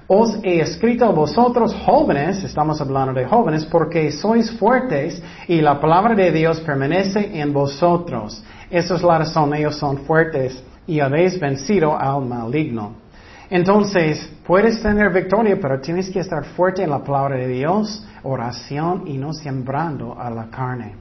Os 0.06 0.38
he 0.44 0.60
escrito 0.60 1.06
a 1.06 1.12
vosotros 1.12 1.74
jóvenes, 1.84 2.44
estamos 2.44 2.80
hablando 2.80 3.20
de 3.20 3.26
jóvenes, 3.26 3.66
porque 3.66 4.12
sois 4.12 4.52
fuertes 4.52 5.20
y 5.48 5.62
la 5.62 5.80
palabra 5.82 6.14
de 6.14 6.32
Dios 6.32 6.60
permanece 6.60 7.42
en 7.42 7.52
vosotros. 7.52 8.44
Esa 8.70 8.96
es 8.96 9.02
la 9.02 9.18
razón, 9.18 9.56
ellos 9.56 9.78
son 9.78 9.98
fuertes 10.06 10.64
y 10.86 11.00
habéis 11.00 11.40
vencido 11.40 11.98
al 11.98 12.24
maligno. 12.24 13.01
Entonces, 13.52 14.32
puedes 14.48 14.82
tener 14.82 15.12
victoria, 15.12 15.58
pero 15.62 15.82
tienes 15.82 16.10
que 16.10 16.20
estar 16.20 16.46
fuerte 16.56 16.84
en 16.84 16.90
la 16.90 17.04
palabra 17.04 17.36
de 17.36 17.50
Dios, 17.50 18.02
oración 18.24 19.04
y 19.06 19.18
no 19.18 19.34
sembrando 19.34 20.18
a 20.18 20.30
la 20.30 20.50
carne. 20.50 20.96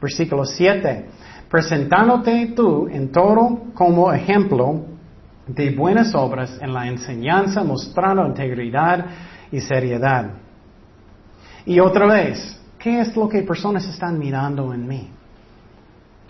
Versículo 0.00 0.46
7. 0.46 1.04
Presentándote 1.50 2.54
tú 2.56 2.88
en 2.88 3.12
todo 3.12 3.64
como 3.74 4.10
ejemplo 4.14 4.80
de 5.46 5.76
buenas 5.76 6.14
obras 6.14 6.58
en 6.62 6.72
la 6.72 6.88
enseñanza, 6.88 7.62
mostrando 7.62 8.26
integridad 8.26 9.04
y 9.52 9.60
seriedad. 9.60 10.30
Y 11.66 11.80
otra 11.80 12.06
vez, 12.06 12.58
¿qué 12.78 13.00
es 13.00 13.14
lo 13.14 13.28
que 13.28 13.42
personas 13.42 13.86
están 13.86 14.18
mirando 14.18 14.72
en 14.72 14.88
mí? 14.88 15.10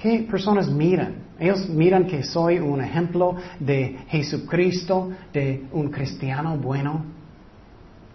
¿Qué 0.04 0.18
personas 0.30 0.68
miran? 0.68 1.14
Ellos 1.38 1.66
miran 1.66 2.06
que 2.06 2.22
soy 2.24 2.58
un 2.58 2.82
ejemplo 2.82 3.36
de 3.58 4.00
Jesucristo, 4.08 5.10
de 5.32 5.66
un 5.72 5.90
cristiano 5.90 6.58
bueno. 6.58 7.06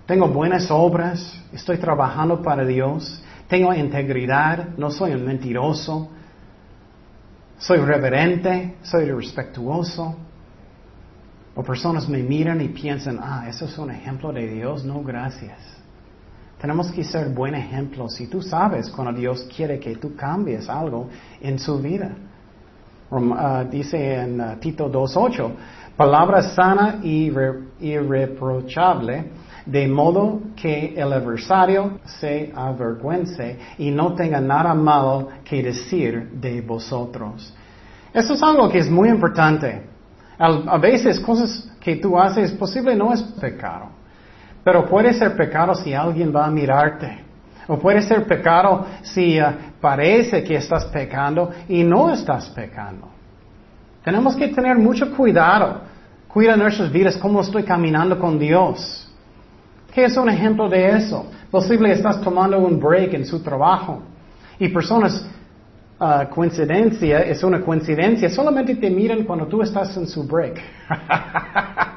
Tengo 0.06 0.28
buenas 0.28 0.70
obras, 0.70 1.36
estoy 1.52 1.80
trabajando 1.80 2.44
para 2.44 2.64
Dios, 2.64 3.24
tengo 3.48 3.74
integridad, 3.74 4.78
no 4.78 4.92
soy 4.92 5.14
un 5.14 5.26
mentiroso, 5.26 6.12
soy 7.58 7.80
reverente, 7.80 8.76
soy 8.84 9.06
respetuoso. 9.10 10.16
O 11.56 11.64
personas 11.64 12.08
me 12.08 12.22
miran 12.22 12.62
y 12.62 12.68
piensan, 12.68 13.20
ah, 13.20 13.48
eso 13.50 13.66
es 13.66 13.76
un 13.80 13.90
ejemplo 13.90 14.32
de 14.32 14.48
Dios, 14.48 14.86
no 14.86 15.02
gracias. 15.02 15.79
Tenemos 16.60 16.92
que 16.92 17.04
ser 17.04 17.30
buen 17.30 17.56
ejemplo 17.56 18.10
si 18.10 18.28
tú 18.28 18.42
sabes 18.42 18.90
cuando 18.90 19.18
Dios 19.18 19.48
quiere 19.56 19.80
que 19.80 19.96
tú 19.96 20.16
cambies 20.16 20.70
algo 20.70 21.08
en 21.42 21.58
su 21.58 21.80
vida. 21.80 22.12
Ah, 23.12 23.66
dice 23.70 24.16
en 24.16 24.40
uh, 24.40 24.56
Tito 24.60 24.92
2.8, 24.92 25.52
palabra 25.98 26.44
sana 26.44 27.00
y 27.02 27.32
irreprochable, 27.80 29.32
de 29.66 29.88
modo 29.88 30.42
que 30.56 30.94
el 30.96 31.12
adversario 31.12 32.00
se 32.06 32.52
avergüence 32.56 33.58
y 33.80 33.90
no 33.90 34.14
tenga 34.14 34.40
nada 34.40 34.74
malo 34.76 35.30
que 35.44 35.64
decir 35.64 36.30
de 36.34 36.62
vosotros. 36.62 37.54
Eso 38.14 38.34
es 38.34 38.44
algo 38.44 38.70
que 38.70 38.80
es 38.80 38.90
muy 38.90 39.10
importante. 39.10 39.84
A, 40.38 40.78
veces 40.78 41.20
cosas 41.20 41.70
que 41.82 41.98
tú 41.98 42.18
haces 42.18 42.52
posible 42.54 42.96
no 42.96 43.12
es 43.12 43.22
pecado, 43.22 43.90
pero 44.64 44.86
puede 44.86 45.14
ser 45.14 45.36
pecado 45.36 45.76
si 45.76 45.94
alguien 45.94 46.34
va 46.36 46.46
a 46.46 46.52
mirarte. 46.52 47.24
O 47.68 47.78
puede 47.78 48.02
ser 48.02 48.26
pecado 48.26 48.86
si 49.04 49.40
uh, 49.40 49.46
parece 49.80 50.44
que 50.44 50.56
estás 50.56 50.86
pecando 50.86 51.52
y 51.68 51.84
no 51.84 52.12
estás 52.12 52.50
pecando. 52.50 53.08
Tenemos 54.04 54.36
que 54.36 54.48
tener 54.48 54.78
mucho 54.78 55.16
cuidado. 55.16 55.82
Cuida 56.28 56.56
nuestras 56.56 56.92
vidas, 56.92 57.18
cómo 57.18 57.42
estoy 57.42 57.64
caminando 57.64 58.18
con 58.18 58.40
Dios. 58.40 59.08
¿Qué 59.94 60.06
es 60.06 60.18
un 60.18 60.30
ejemplo 60.30 60.70
de 60.70 60.98
eso? 60.98 61.26
Posible 61.52 61.92
estás 61.92 62.22
tomando 62.22 62.60
un 62.60 62.80
break 62.80 63.14
en 63.14 63.26
su 63.26 63.42
trabajo 63.42 64.02
y 64.60 64.68
personas, 64.70 65.26
uh, 66.00 66.30
coincidencia, 66.30 67.20
es 67.20 67.44
una 67.44 67.62
coincidencia, 67.62 68.30
solamente 68.30 68.76
te 68.76 68.90
miran 68.90 69.24
cuando 69.24 69.48
tú 69.48 69.62
estás 69.62 69.96
en 69.98 70.08
su 70.08 70.28
break. 70.28 70.60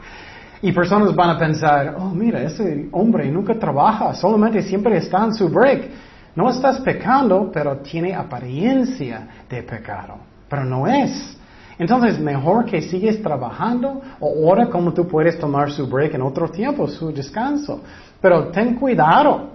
Y 0.63 0.71
personas 0.73 1.15
van 1.15 1.31
a 1.31 1.39
pensar, 1.39 1.97
oh, 1.99 2.11
mira, 2.11 2.41
ese 2.41 2.89
hombre 2.93 3.31
nunca 3.31 3.59
trabaja, 3.59 4.15
solamente 4.15 4.63
siempre 4.63 4.97
está 4.97 5.25
en 5.25 5.35
su 5.35 5.49
break. 5.49 5.91
No 6.37 6.49
estás 6.49 6.81
pecando, 6.81 7.51
pero 7.53 7.79
tiene 7.79 8.15
apariencia 8.15 9.27
de 9.51 9.63
pecado, 9.63 10.19
pero 10.49 10.65
no 10.65 10.87
es. 10.87 11.37
Entonces, 11.79 12.19
mejor 12.21 12.65
que 12.65 12.81
sigues 12.81 13.21
trabajando 13.21 14.01
o 14.21 14.49
ahora 14.49 14.71
como 14.71 14.93
tú 14.93 15.07
puedes 15.09 15.37
tomar 15.39 15.71
su 15.73 15.87
break 15.89 16.15
en 16.15 16.23
otro 16.23 16.49
tiempo, 16.49 16.87
su 16.87 17.13
descanso. 17.13 17.83
Pero 18.21 18.49
ten 18.49 18.77
cuidado 18.77 19.51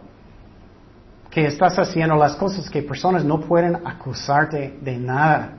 que 1.29 1.45
estás 1.45 1.79
haciendo 1.79 2.15
las 2.15 2.35
cosas 2.35 2.69
que 2.69 2.81
personas 2.81 3.23
no 3.23 3.39
pueden 3.39 3.75
acusarte 3.75 4.77
de 4.81 4.97
nada. 4.97 5.53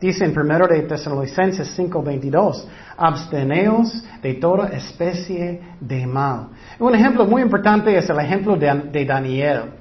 Dice 0.00 0.24
en 0.24 0.32
1 0.36 0.66
de 0.66 0.82
Tesalonicenses 0.82 1.78
5:22, 1.78 2.66
absteneos 2.96 4.02
de 4.22 4.34
toda 4.34 4.68
especie 4.68 5.60
de 5.78 6.06
mal. 6.06 6.48
Un 6.78 6.94
ejemplo 6.94 7.26
muy 7.26 7.42
importante 7.42 7.94
es 7.94 8.08
el 8.08 8.18
ejemplo 8.18 8.56
de, 8.56 9.04
Daniel. 9.04 9.72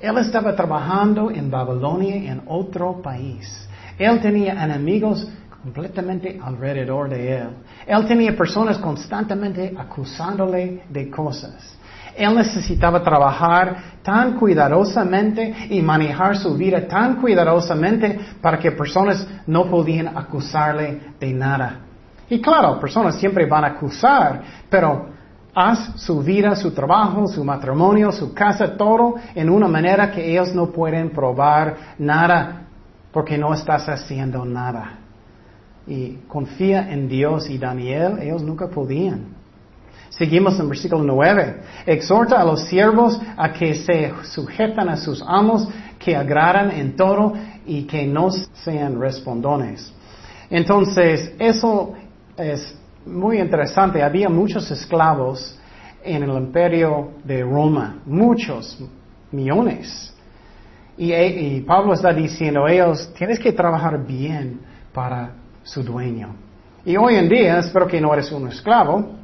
Él 0.00 0.18
estaba 0.18 0.54
trabajando 0.56 1.30
en 1.30 1.48
Babilonia, 1.48 2.16
en 2.32 2.42
otro 2.46 3.00
país. 3.00 3.68
Él 3.96 4.20
tenía 4.20 4.64
enemigos 4.64 5.28
completamente 5.62 6.40
alrededor 6.42 7.08
de 7.08 7.36
él. 7.36 7.48
Él 7.86 8.06
tenía 8.06 8.36
personas 8.36 8.78
constantemente 8.78 9.74
acusándole 9.76 10.82
de 10.88 11.08
cosas. 11.08 11.77
Él 12.18 12.34
necesitaba 12.34 13.02
trabajar 13.02 14.00
tan 14.02 14.36
cuidadosamente 14.38 15.68
y 15.70 15.80
manejar 15.80 16.36
su 16.36 16.54
vida 16.56 16.88
tan 16.88 17.16
cuidadosamente 17.16 18.18
para 18.40 18.58
que 18.58 18.72
personas 18.72 19.26
no 19.46 19.66
podían 19.66 20.08
acusarle 20.08 21.00
de 21.20 21.32
nada. 21.32 21.80
Y 22.28 22.40
claro, 22.40 22.80
personas 22.80 23.14
siempre 23.16 23.46
van 23.46 23.64
a 23.64 23.68
acusar, 23.68 24.42
pero 24.68 25.06
haz 25.54 26.00
su 26.00 26.20
vida, 26.22 26.54
su 26.56 26.72
trabajo, 26.72 27.26
su 27.28 27.44
matrimonio, 27.44 28.12
su 28.12 28.34
casa, 28.34 28.76
todo 28.76 29.14
en 29.34 29.48
una 29.48 29.68
manera 29.68 30.10
que 30.10 30.30
ellos 30.30 30.54
no 30.54 30.66
pueden 30.66 31.10
probar 31.10 31.76
nada 31.98 32.64
porque 33.12 33.38
no 33.38 33.54
estás 33.54 33.88
haciendo 33.88 34.44
nada. 34.44 34.98
Y 35.86 36.18
confía 36.28 36.92
en 36.92 37.08
Dios 37.08 37.48
y 37.48 37.58
Daniel, 37.58 38.18
ellos 38.20 38.42
nunca 38.42 38.68
podían. 38.68 39.37
Seguimos 40.10 40.58
en 40.58 40.68
versículo 40.68 41.02
9. 41.02 41.56
Exhorta 41.86 42.40
a 42.40 42.44
los 42.44 42.64
siervos 42.64 43.20
a 43.36 43.52
que 43.52 43.74
se 43.74 44.12
sujetan 44.24 44.88
a 44.88 44.96
sus 44.96 45.22
amos, 45.26 45.68
que 45.98 46.16
agradan 46.16 46.70
en 46.70 46.96
todo 46.96 47.34
y 47.66 47.82
que 47.84 48.06
no 48.06 48.30
sean 48.30 49.00
respondones. 49.00 49.92
Entonces, 50.50 51.32
eso 51.38 51.92
es 52.36 52.76
muy 53.04 53.38
interesante. 53.38 54.02
Había 54.02 54.28
muchos 54.28 54.70
esclavos 54.70 55.58
en 56.02 56.22
el 56.22 56.30
imperio 56.30 57.10
de 57.24 57.42
Roma, 57.42 57.98
muchos, 58.06 58.78
millones. 59.30 60.14
Y, 60.96 61.12
y 61.12 61.60
Pablo 61.60 61.92
está 61.92 62.12
diciendo 62.12 62.64
a 62.64 62.72
ellos, 62.72 63.12
tienes 63.16 63.38
que 63.38 63.52
trabajar 63.52 64.04
bien 64.04 64.60
para 64.92 65.32
su 65.62 65.82
dueño. 65.82 66.34
Y 66.84 66.96
hoy 66.96 67.16
en 67.16 67.28
día, 67.28 67.58
espero 67.58 67.86
que 67.86 68.00
no 68.00 68.12
eres 68.14 68.32
un 68.32 68.48
esclavo, 68.48 69.17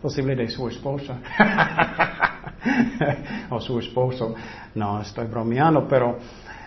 posible 0.00 0.34
de 0.34 0.48
su 0.48 0.68
esposa 0.68 1.18
o 3.50 3.60
su 3.60 3.78
esposo. 3.78 4.34
No, 4.74 5.00
estoy 5.00 5.26
bromeando, 5.26 5.86
pero 5.88 6.18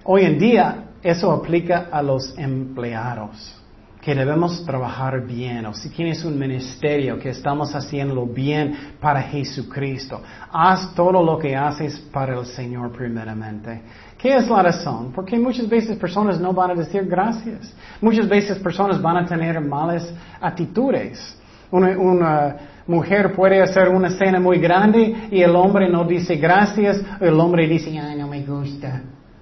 hoy 0.04 0.26
en 0.26 0.40
día 0.40 0.86
eso 1.02 1.32
aplica 1.32 1.90
a 1.92 2.02
los 2.02 2.38
empleados 2.38 3.64
que 4.04 4.14
debemos 4.14 4.66
trabajar 4.66 5.26
bien, 5.26 5.66
o 5.66 5.74
si 5.74 5.90
tienes 5.90 6.26
un 6.26 6.38
ministerio, 6.38 7.18
que 7.18 7.30
estamos 7.30 7.74
haciéndolo 7.74 8.26
bien 8.26 8.96
para 9.00 9.22
Jesucristo. 9.22 10.22
Haz 10.52 10.94
todo 10.94 11.24
lo 11.24 11.40
que 11.40 11.56
haces 11.56 11.98
para 12.12 12.38
el 12.38 12.46
Señor 12.46 12.92
primeramente. 12.92 13.82
¿Qué 14.18 14.36
es 14.36 14.50
la 14.50 14.62
razón? 14.62 15.14
Porque 15.14 15.40
muchas 15.40 15.70
veces 15.70 15.98
personas 15.98 16.38
no 16.38 16.52
van 16.52 16.72
a 16.72 16.76
decir 16.76 17.06
gracias. 17.06 17.74
Muchas 18.02 18.28
veces 18.28 18.60
personas 18.60 19.02
van 19.02 19.18
a 19.18 19.26
tener 19.26 19.62
malas 19.62 20.14
actitudes. 20.42 21.38
Una, 21.74 22.56
mujer 22.86 23.34
puede 23.34 23.62
hacer 23.62 23.90
una 23.90 24.12
cena 24.12 24.40
muy 24.40 24.60
grande 24.60 25.30
y 25.32 25.42
el 25.42 25.56
hombre 25.56 25.90
no 25.90 26.04
dice 26.04 26.36
gracias, 26.36 27.02
el 27.20 27.40
hombre 27.40 27.68
dice, 27.68 27.98
ay, 27.98 28.18
no 28.18 28.28
me 28.28 28.44
gusta. 28.46 29.02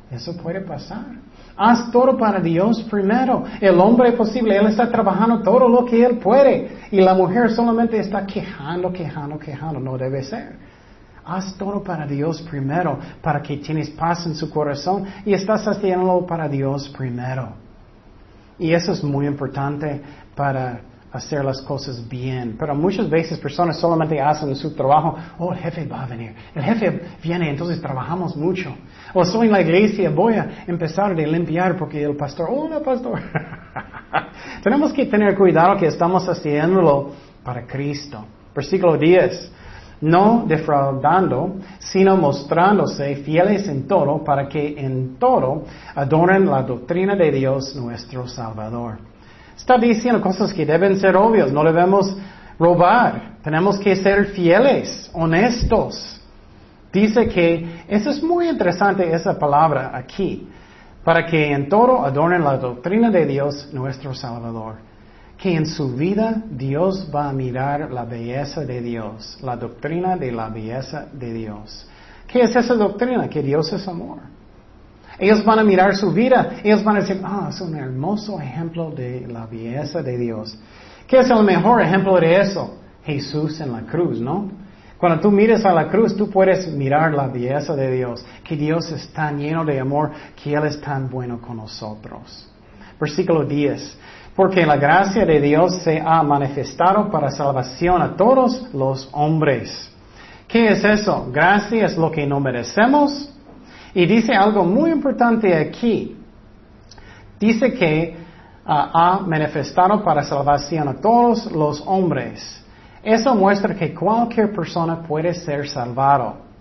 Eso 0.10 0.38
puede 0.38 0.62
pasar. 0.62 1.06
Haz 1.58 1.92
todo 1.92 2.18
para 2.18 2.40
Dios 2.40 2.84
primero. 2.90 3.44
El 3.60 3.80
hombre 3.80 4.10
es 4.10 4.16
posible, 4.16 4.56
él 4.56 4.68
está 4.68 4.90
trabajando 4.90 5.42
todo 5.42 5.68
lo 5.68 5.86
que 5.86 6.06
él 6.06 6.20
puede. 6.20 6.70
Y 6.92 7.02
la 7.02 7.14
mujer 7.14 7.52
solamente 7.52 8.00
está 8.00 8.26
quejando, 8.26 8.94
quejando, 8.94 9.38
quejando. 9.38 9.80
No 9.80 9.98
debe 9.98 10.24
ser. 10.24 10.56
Haz 11.26 11.56
todo 11.58 11.84
para 11.84 12.06
Dios 12.06 12.42
primero, 12.44 12.98
para 13.22 13.42
que 13.42 13.58
tienes 13.58 13.90
paz 13.90 14.26
en 14.26 14.36
su 14.36 14.50
corazón 14.50 15.06
y 15.26 15.34
estás 15.34 15.68
haciéndolo 15.68 16.26
para 16.26 16.48
Dios 16.48 16.90
primero. 16.90 17.50
Y 18.58 18.74
eso 18.74 18.92
es 18.94 19.04
muy 19.04 19.28
importante 19.28 20.02
para 20.36 20.82
hacer 21.12 21.44
las 21.44 21.62
cosas 21.62 22.08
bien. 22.08 22.56
Pero 22.58 22.76
muchas 22.76 23.10
veces 23.10 23.38
personas 23.40 23.80
solamente 23.80 24.20
hacen 24.20 24.56
su 24.56 24.74
trabajo, 24.74 25.16
oh, 25.40 25.54
el 25.54 25.60
jefe 25.60 25.86
va 25.86 26.04
a 26.04 26.08
venir, 26.08 26.34
el 26.56 26.64
jefe 26.64 27.02
viene, 27.22 27.50
entonces 27.50 27.82
trabajamos 27.82 28.36
mucho. 28.36 28.74
O 29.14 29.24
estoy 29.24 29.48
en 29.48 29.54
la 29.54 29.62
iglesia, 29.62 30.10
voy 30.10 30.36
a 30.36 30.64
empezar 30.68 31.12
a 31.12 31.14
limpiar 31.14 31.78
porque 31.78 32.04
el 32.04 32.16
pastor, 32.16 32.50
hola 32.52 32.80
pastor. 32.80 33.20
Tenemos 34.64 34.94
que 34.94 35.06
tener 35.06 35.36
cuidado 35.36 35.78
que 35.78 35.88
estamos 35.88 36.28
haciéndolo 36.28 37.12
para 37.44 37.66
Cristo. 37.66 38.26
Versículo 38.54 38.98
10 38.98 39.52
no 40.02 40.46
defraudando, 40.48 41.58
sino 41.78 42.18
mostrándose 42.18 43.18
fieles 43.18 43.68
en 43.68 43.88
todo, 43.88 44.24
para 44.24 44.48
que 44.50 44.74
en 44.78 45.18
todo 45.18 45.64
adoren 45.94 46.50
la 46.50 46.64
doctrina 46.64 47.16
de 47.16 47.32
Dios 47.32 47.76
nuestro 47.76 48.28
Salvador. 48.28 49.11
Está 49.62 49.78
diciendo 49.78 50.20
cosas 50.22 50.52
que 50.52 50.66
deben 50.66 51.00
ser 51.00 51.16
obvias, 51.16 51.52
no 51.52 51.64
debemos 51.64 52.18
robar, 52.58 53.36
tenemos 53.44 53.78
que 53.78 53.96
ser 53.96 54.26
fieles, 54.32 55.08
honestos. 55.14 56.20
Dice 56.92 57.28
que, 57.28 57.84
eso 57.88 58.10
es 58.10 58.24
muy 58.24 58.50
interesante 58.50 59.14
esa 59.14 59.38
palabra 59.38 59.92
aquí, 59.94 60.50
para 61.04 61.28
que 61.28 61.52
en 61.52 61.70
todo 61.70 62.04
adoren 62.04 62.44
la 62.44 62.58
doctrina 62.58 63.12
de 63.12 63.28
Dios 63.28 63.70
nuestro 63.72 64.16
Salvador 64.16 64.78
que 65.38 65.56
en 65.56 65.66
su 65.66 65.96
vida 65.96 66.44
Dios 66.52 67.10
va 67.14 67.28
a 67.28 67.34
mirar 67.34 67.92
la 67.92 68.06
belleza 68.06 68.64
de 68.64 68.80
Dios, 68.80 69.40
la 69.42 69.56
doctrina 69.58 70.16
de 70.16 70.32
la 70.32 70.50
belleza 70.50 71.08
de 71.12 71.34
Dios. 71.34 71.88
¿Qué 72.28 72.42
es 72.42 72.56
esa 72.56 72.76
doctrina? 72.76 73.28
Que 73.28 73.42
Dios 73.42 73.74
es 73.74 73.88
amor. 73.88 74.20
Ellos 75.20 75.44
van 75.44 75.60
a 75.60 75.64
mirar 75.64 75.96
su 75.96 76.12
vida, 76.12 76.58
ellos 76.64 76.84
van 76.84 76.98
a 76.98 77.00
decir, 77.02 77.22
ah, 77.24 77.48
es 77.50 77.62
un 77.62 77.76
hermoso 77.76 78.40
ejemplo 78.40 78.92
de 78.92 79.28
la 79.28 79.46
belleza 79.46 80.02
de 80.02 80.18
Dios. 80.18 80.58
¿Qué 81.08 81.20
es 81.20 81.30
el 81.30 81.44
mejor 81.44 81.82
ejemplo 81.82 82.20
de 82.20 82.40
eso? 82.40 82.78
Jesús 83.04 83.60
en 83.60 83.72
la 83.72 83.82
cruz, 83.82 84.20
¿no? 84.20 84.50
Cuando 84.98 85.20
tú 85.20 85.32
mires 85.32 85.66
a 85.66 85.74
la 85.74 85.88
cruz, 85.88 86.16
tú 86.16 86.30
puedes 86.30 86.68
mirar 86.68 87.14
la 87.14 87.28
belleza 87.28 87.76
de 87.76 87.92
Dios, 87.92 88.24
que 88.44 88.56
Dios 88.56 88.92
es 88.92 89.12
tan 89.12 89.40
lleno 89.40 89.66
de 89.66 89.80
amor, 89.80 90.12
que 90.42 90.54
Él 90.54 90.66
es 90.66 90.80
tan 90.80 91.10
bueno 91.10 91.42
con 91.42 91.58
nosotros. 91.58 92.48
Versículo 93.00 93.44
10 93.44 93.98
porque 94.36 94.66
la 94.66 94.78
gracia 94.78 95.26
de 95.26 95.42
Dios 95.42 95.82
se 95.84 96.02
ha 96.04 96.24
manifestado 96.24 97.10
para 97.12 97.30
salvación 97.30 98.02
a 98.02 98.16
todos 98.16 98.74
los 98.74 99.10
hombres. 99.12 99.92
¿Qué 100.48 100.70
es 100.70 100.84
eso? 100.84 101.30
Gracia 101.32 101.86
es 101.86 101.98
lo 101.98 102.12
que 102.12 102.26
no 102.26 102.40
merecemos. 102.40 103.30
Y 103.94 104.06
dice 104.06 104.34
algo 104.34 104.64
muy 104.64 104.92
importante 104.92 105.54
aquí. 105.56 106.18
Dice 107.40 107.74
que 107.74 108.16
ah, 108.66 108.92
ha 108.94 109.20
manifestado 109.26 110.04
para 110.04 110.24
salvación 110.24 110.88
a 110.88 110.94
todos 110.94 111.52
los 111.52 111.84
hombres. 111.86 112.64
Eso 113.04 113.34
muestra 113.36 113.76
que 113.76 113.94
cualquier 113.94 114.54
persona 114.54 115.02
puede 115.02 115.34
ser 115.34 115.68
salvado. 115.68 116.52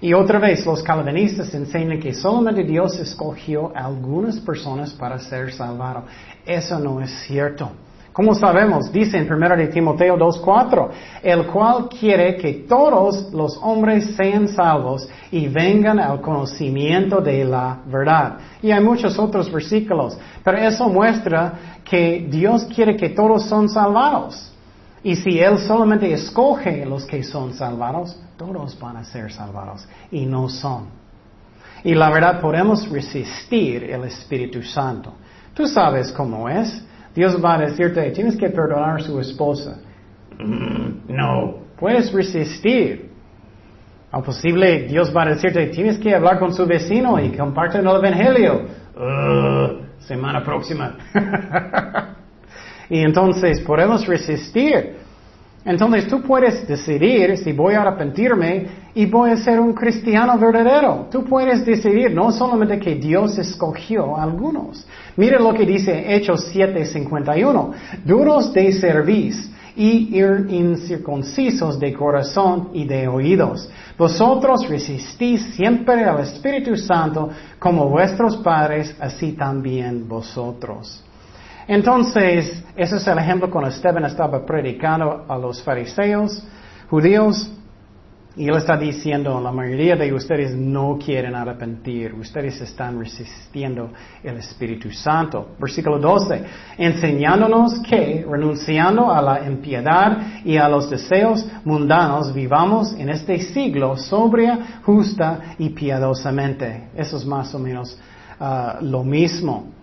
Y 0.00 0.12
otra 0.12 0.38
vez, 0.38 0.64
los 0.66 0.82
calvinistas 0.82 1.52
enseñan 1.54 1.98
que 1.98 2.12
solamente 2.12 2.62
Dios 2.62 2.98
escogió 2.98 3.72
a 3.74 3.86
algunas 3.86 4.38
personas 4.38 4.92
para 4.92 5.18
ser 5.18 5.52
salvados. 5.52 6.04
Eso 6.44 6.78
no 6.78 7.00
es 7.00 7.10
cierto. 7.26 7.70
Como 8.14 8.32
sabemos, 8.32 8.92
dice 8.92 9.18
en 9.18 9.30
1 9.30 9.56
de 9.56 9.66
Timoteo 9.66 10.16
2.4, 10.16 10.88
el 11.20 11.48
cual 11.48 11.88
quiere 11.88 12.36
que 12.36 12.64
todos 12.68 13.32
los 13.32 13.58
hombres 13.60 14.14
sean 14.14 14.46
salvos 14.46 15.08
y 15.32 15.48
vengan 15.48 15.98
al 15.98 16.20
conocimiento 16.20 17.20
de 17.20 17.44
la 17.44 17.80
verdad. 17.86 18.38
Y 18.62 18.70
hay 18.70 18.80
muchos 18.80 19.18
otros 19.18 19.50
versículos, 19.50 20.16
pero 20.44 20.58
eso 20.58 20.88
muestra 20.88 21.80
que 21.84 22.28
Dios 22.30 22.64
quiere 22.66 22.96
que 22.96 23.08
todos 23.08 23.46
son 23.46 23.68
salvados. 23.68 24.52
Y 25.02 25.16
si 25.16 25.40
Él 25.40 25.58
solamente 25.58 26.12
escoge 26.12 26.86
los 26.86 27.04
que 27.06 27.24
son 27.24 27.52
salvados, 27.52 28.16
todos 28.36 28.78
van 28.78 28.96
a 28.96 29.04
ser 29.04 29.32
salvados 29.32 29.88
y 30.12 30.24
no 30.24 30.48
son. 30.48 30.86
Y 31.82 31.96
la 31.96 32.10
verdad 32.10 32.40
podemos 32.40 32.88
resistir 32.88 33.82
el 33.82 34.04
Espíritu 34.04 34.62
Santo. 34.62 35.14
Tú 35.52 35.66
sabes 35.66 36.12
cómo 36.12 36.48
es. 36.48 36.80
Dios 37.14 37.42
va 37.42 37.54
a 37.54 37.58
decirte, 37.58 38.10
tienes 38.10 38.36
que 38.36 38.48
perdonar 38.50 38.96
a 38.96 39.02
su 39.02 39.20
esposa. 39.20 39.78
Mm, 40.38 41.12
no, 41.14 41.58
puedes 41.78 42.12
resistir. 42.12 43.12
Al 44.10 44.22
posible, 44.22 44.86
Dios 44.86 45.12
va 45.14 45.22
a 45.22 45.30
decirte, 45.30 45.66
tienes 45.66 45.98
que 45.98 46.14
hablar 46.14 46.38
con 46.38 46.52
su 46.52 46.66
vecino 46.66 47.18
y 47.18 47.36
compartir 47.36 47.80
el 47.80 47.88
Evangelio. 47.88 48.62
Uh, 48.96 50.00
semana 50.00 50.42
próxima. 50.44 50.96
Y 52.88 53.00
entonces 53.00 53.60
podemos 53.60 54.06
resistir. 54.06 55.03
Entonces 55.64 56.06
tú 56.08 56.20
puedes 56.20 56.66
decidir 56.68 57.38
si 57.38 57.52
voy 57.52 57.74
a 57.74 57.82
arrepentirme 57.82 58.66
y 58.94 59.06
voy 59.06 59.30
a 59.30 59.36
ser 59.36 59.58
un 59.58 59.72
cristiano 59.72 60.38
verdadero. 60.38 61.06
Tú 61.10 61.24
puedes 61.24 61.64
decidir, 61.64 62.14
no 62.14 62.30
solamente 62.32 62.78
que 62.78 62.96
Dios 62.96 63.38
escogió 63.38 64.16
a 64.16 64.24
algunos. 64.24 64.86
Mire 65.16 65.38
lo 65.38 65.54
que 65.54 65.64
dice 65.64 66.14
Hechos 66.14 66.52
7:51. 66.52 67.72
Duros 68.04 68.52
de 68.52 68.72
cerviz 68.72 69.50
y 69.76 70.16
incircuncisos 70.18 71.80
de 71.80 71.92
corazón 71.94 72.70
y 72.74 72.84
de 72.84 73.08
oídos. 73.08 73.68
Vosotros 73.98 74.68
resistís 74.68 75.42
siempre 75.56 76.04
al 76.04 76.20
Espíritu 76.20 76.76
Santo 76.76 77.30
como 77.58 77.88
vuestros 77.88 78.36
padres, 78.36 78.94
así 79.00 79.32
también 79.32 80.06
vosotros. 80.08 81.03
Entonces, 81.66 82.64
ese 82.76 82.96
es 82.96 83.06
el 83.06 83.18
ejemplo 83.18 83.50
cuando 83.50 83.70
Esteban 83.70 84.04
estaba 84.04 84.44
predicando 84.44 85.24
a 85.28 85.38
los 85.38 85.62
fariseos 85.62 86.42
judíos 86.90 87.50
y 88.36 88.48
él 88.48 88.56
está 88.56 88.76
diciendo, 88.76 89.40
la 89.40 89.52
mayoría 89.52 89.94
de 89.94 90.12
ustedes 90.12 90.56
no 90.56 90.98
quieren 90.98 91.36
arrepentir, 91.36 92.12
ustedes 92.14 92.60
están 92.60 92.98
resistiendo 92.98 93.92
el 94.24 94.38
Espíritu 94.38 94.90
Santo. 94.90 95.50
Versículo 95.56 96.00
12, 96.00 96.44
enseñándonos 96.76 97.78
que, 97.88 98.26
renunciando 98.28 99.12
a 99.12 99.22
la 99.22 99.46
impiedad 99.46 100.42
y 100.44 100.56
a 100.56 100.68
los 100.68 100.90
deseos 100.90 101.46
mundanos, 101.64 102.34
vivamos 102.34 102.92
en 102.94 103.08
este 103.10 103.38
siglo 103.38 103.96
sobria, 103.96 104.80
justa 104.82 105.54
y 105.58 105.70
piadosamente. 105.70 106.88
Eso 106.96 107.16
es 107.18 107.24
más 107.24 107.54
o 107.54 107.60
menos 107.60 107.96
ah, 108.40 108.78
lo 108.80 109.04
mismo 109.04 109.73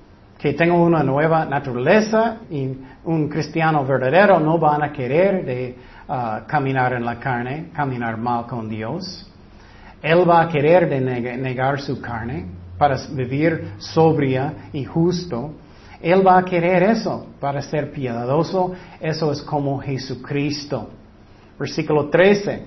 que 0.42 0.54
tengo 0.54 0.84
una 0.84 1.04
nueva 1.04 1.46
naturaleza 1.46 2.38
y 2.50 2.76
un 3.04 3.30
cristiano 3.30 3.86
verdadero 3.86 4.40
no 4.40 4.58
van 4.58 4.82
a 4.82 4.92
querer 4.92 5.46
de 5.46 5.78
uh, 6.08 6.48
caminar 6.48 6.94
en 6.94 7.06
la 7.06 7.20
carne, 7.20 7.70
caminar 7.72 8.18
mal 8.18 8.48
con 8.48 8.68
Dios. 8.68 9.30
Él 10.02 10.28
va 10.28 10.42
a 10.42 10.48
querer 10.48 10.90
de 10.90 11.00
negar 11.38 11.80
su 11.80 12.02
carne 12.02 12.48
para 12.76 12.98
vivir 13.12 13.74
sobria 13.78 14.70
y 14.74 14.84
justo. 14.84 15.52
Él 16.02 16.26
va 16.26 16.40
a 16.40 16.44
querer 16.44 16.82
eso 16.82 17.28
para 17.40 17.62
ser 17.62 17.92
piadoso. 17.92 18.74
Eso 19.00 19.32
es 19.32 19.44
como 19.44 19.80
Jesucristo. 19.80 20.90
Versículo 21.60 22.10
13. 22.10 22.66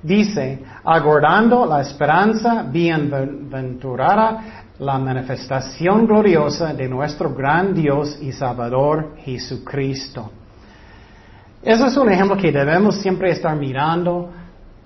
Dice, 0.00 0.62
aguardando 0.84 1.66
la 1.66 1.80
esperanza 1.80 2.62
bienaventurada 2.62 4.63
la 4.78 4.98
manifestación 4.98 6.06
gloriosa 6.06 6.74
de 6.74 6.88
nuestro 6.88 7.32
gran 7.34 7.74
Dios 7.74 8.18
y 8.20 8.32
Salvador 8.32 9.16
Jesucristo. 9.18 10.30
Eso 11.62 11.86
es 11.86 11.96
un 11.96 12.10
ejemplo 12.10 12.36
que 12.36 12.52
debemos 12.52 12.96
siempre 13.00 13.30
estar 13.30 13.56
mirando 13.56 14.30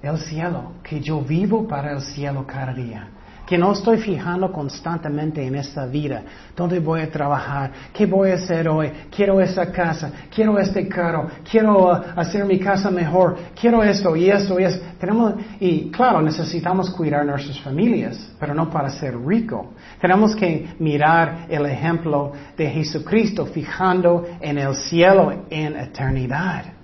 el 0.03 0.19
cielo, 0.19 0.75
que 0.83 1.01
yo 1.01 1.21
vivo 1.21 1.67
para 1.67 1.93
el 1.93 2.01
cielo 2.01 2.47
cada 2.47 2.73
día 2.73 3.09
que 3.49 3.57
no 3.57 3.73
estoy 3.73 3.97
fijando 3.97 4.53
constantemente 4.53 5.43
en 5.43 5.55
esta 5.55 5.87
vida. 5.87 6.23
¿Dónde 6.55 6.81
voy 6.81 7.01
a 7.01 7.11
trabajar? 7.11 7.73
¿Qué 7.95 8.05
voy 8.05 8.31
a 8.31 8.35
hacer 8.35 8.69
hoy? 8.69 8.91
Quiero 9.11 9.41
esa 9.41 9.73
casa, 9.73 10.13
quiero 10.35 10.59
este 10.59 10.87
carro, 10.87 11.29
quiero 11.51 11.87
uh, 11.87 12.03
hacer 12.15 12.45
mi 12.45 12.59
casa 12.59 12.91
mejor, 12.91 13.39
quiero 13.59 13.83
esto 13.83 14.15
y 14.15 14.29
esto 14.29 14.61
y 14.61 14.65
esto. 14.65 14.85
Tenemos, 15.01 15.33
y 15.61 15.91
claro, 15.91 16.21
necesitamos 16.21 16.91
cuidar 16.91 17.25
nuestras 17.25 17.59
familias, 17.61 18.33
pero 18.39 18.53
no 18.53 18.69
para 18.69 18.91
ser 18.91 19.19
rico. 19.19 19.73
Tenemos 19.99 20.37
que 20.37 20.75
mirar 20.79 21.47
el 21.49 21.65
ejemplo 21.65 22.33
de 22.55 22.69
Jesucristo 22.69 23.47
fijando 23.47 24.27
en 24.43 24.59
el 24.59 24.75
cielo 24.75 25.47
en 25.49 25.75
eternidad. 25.75 26.78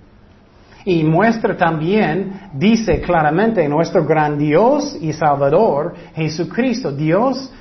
Y 0.85 1.03
muestra 1.03 1.57
también, 1.57 2.51
dice 2.53 3.01
claramente, 3.01 3.67
nuestro 3.67 4.05
gran 4.05 4.37
Dios 4.37 4.95
y 5.01 5.11
Salvador, 5.13 5.95
Jesucristo. 6.15 6.91
Dios, 6.91 7.51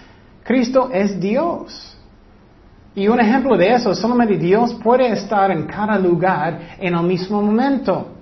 Cristo 0.43 0.91
es 0.93 1.19
Dios. 1.19 1.97
Y 2.95 3.09
un 3.09 3.19
ejemplo 3.19 3.57
de 3.57 3.73
eso, 3.73 3.95
solamente 3.95 4.37
Dios 4.37 4.75
puede 4.75 5.11
estar 5.11 5.51
en 5.51 5.67
cada 5.67 5.99
lugar 5.99 6.77
en 6.79 6.95
el 6.95 7.03
mismo 7.03 7.43
momento. 7.43 8.14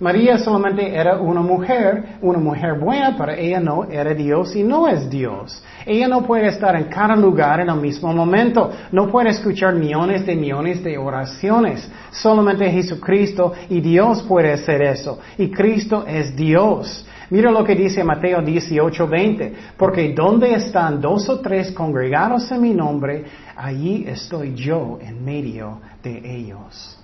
María 0.00 0.38
solamente 0.38 0.94
era 0.94 1.18
una 1.18 1.40
mujer, 1.40 2.18
una 2.22 2.38
mujer 2.38 2.78
buena, 2.78 3.16
pero 3.18 3.32
ella 3.32 3.58
no 3.58 3.82
era 3.82 4.14
Dios 4.14 4.54
y 4.54 4.62
no 4.62 4.86
es 4.86 5.10
Dios. 5.10 5.60
Ella 5.84 6.06
no 6.06 6.22
puede 6.22 6.46
estar 6.46 6.76
en 6.76 6.84
cada 6.84 7.16
lugar 7.16 7.58
en 7.58 7.68
el 7.68 7.80
mismo 7.80 8.12
momento. 8.12 8.70
No 8.92 9.08
puede 9.08 9.30
escuchar 9.30 9.74
millones 9.74 10.24
de 10.24 10.36
millones 10.36 10.84
de 10.84 10.96
oraciones. 10.96 11.90
Solamente 12.12 12.70
Jesucristo 12.70 13.54
y 13.68 13.80
Dios 13.80 14.22
puede 14.22 14.52
hacer 14.52 14.82
eso. 14.82 15.18
Y 15.36 15.50
Cristo 15.50 16.04
es 16.06 16.36
Dios. 16.36 17.04
Mira 17.30 17.50
lo 17.50 17.64
que 17.64 17.74
dice 17.74 18.04
Mateo 18.04 18.40
18, 18.40 19.08
20. 19.08 19.54
Porque 19.76 20.12
donde 20.14 20.54
están 20.54 21.00
dos 21.00 21.28
o 21.28 21.40
tres 21.40 21.72
congregados 21.72 22.48
en 22.52 22.62
mi 22.62 22.72
nombre, 22.72 23.24
allí 23.56 24.04
estoy 24.06 24.54
yo 24.54 25.00
en 25.02 25.24
medio 25.24 25.80
de 26.04 26.36
ellos. 26.36 27.00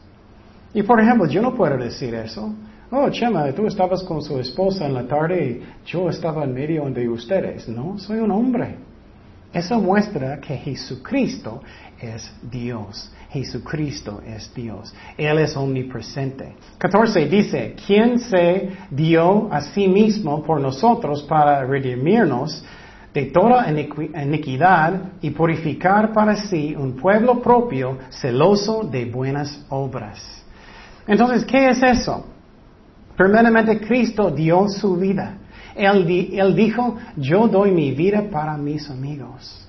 Y 0.72 0.84
por 0.84 1.00
ejemplo, 1.00 1.26
yo 1.26 1.42
no 1.42 1.54
puedo 1.54 1.76
decir 1.76 2.14
eso. 2.14 2.54
Oh, 2.96 3.10
Chema, 3.10 3.50
tú 3.50 3.66
estabas 3.66 4.04
con 4.04 4.22
su 4.22 4.38
esposa 4.38 4.86
en 4.86 4.94
la 4.94 5.02
tarde 5.02 5.44
y 5.44 5.90
yo 5.90 6.08
estaba 6.08 6.44
en 6.44 6.54
medio 6.54 6.88
de 6.90 7.08
ustedes. 7.08 7.68
No, 7.68 7.98
soy 7.98 8.18
un 8.18 8.30
hombre. 8.30 8.76
Eso 9.52 9.80
muestra 9.80 10.38
que 10.38 10.56
Jesucristo 10.56 11.60
es 12.00 12.32
Dios. 12.40 13.12
Jesucristo 13.30 14.22
es 14.24 14.54
Dios. 14.54 14.94
Él 15.18 15.38
es 15.38 15.56
omnipresente. 15.56 16.54
14 16.78 17.26
dice, 17.26 17.74
¿quién 17.84 18.20
se 18.20 18.70
dio 18.90 19.52
a 19.52 19.60
sí 19.60 19.88
mismo 19.88 20.44
por 20.44 20.60
nosotros 20.60 21.24
para 21.24 21.64
redimirnos 21.64 22.64
de 23.12 23.24
toda 23.24 23.66
iniquidad 23.68 25.14
y 25.20 25.30
purificar 25.30 26.12
para 26.12 26.36
sí 26.36 26.76
un 26.78 26.94
pueblo 26.94 27.42
propio 27.42 27.98
celoso 28.10 28.84
de 28.84 29.06
buenas 29.06 29.66
obras? 29.68 30.44
Entonces, 31.08 31.44
¿qué 31.44 31.70
es 31.70 31.82
eso? 31.82 32.33
Primeramente, 33.16 33.80
Cristo 33.80 34.30
dio 34.30 34.68
su 34.68 34.96
vida. 34.96 35.38
Él, 35.74 36.54
dijo, 36.54 36.96
yo 37.16 37.48
doy 37.48 37.72
mi 37.72 37.92
vida 37.92 38.24
para 38.30 38.56
mis 38.56 38.88
amigos. 38.90 39.68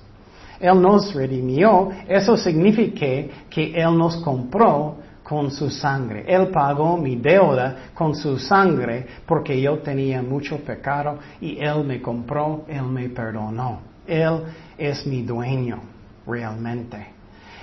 Él 0.60 0.80
nos 0.80 1.12
redimió. 1.14 1.90
Eso 2.08 2.36
significa 2.36 3.06
que 3.50 3.72
Él 3.74 3.98
nos 3.98 4.16
compró 4.18 4.96
con 5.22 5.50
su 5.50 5.68
sangre. 5.68 6.24
Él 6.28 6.48
pagó 6.48 6.96
mi 6.96 7.16
deuda 7.16 7.90
con 7.94 8.14
su 8.14 8.38
sangre 8.38 9.06
porque 9.26 9.60
yo 9.60 9.78
tenía 9.78 10.22
mucho 10.22 10.58
pecado 10.58 11.18
y 11.40 11.58
Él 11.58 11.84
me 11.84 12.00
compró, 12.00 12.64
Él 12.68 12.84
me 12.84 13.08
perdonó. 13.08 13.80
Él 14.06 14.42
es 14.78 15.04
mi 15.06 15.22
dueño, 15.22 15.80
realmente. 16.26 17.08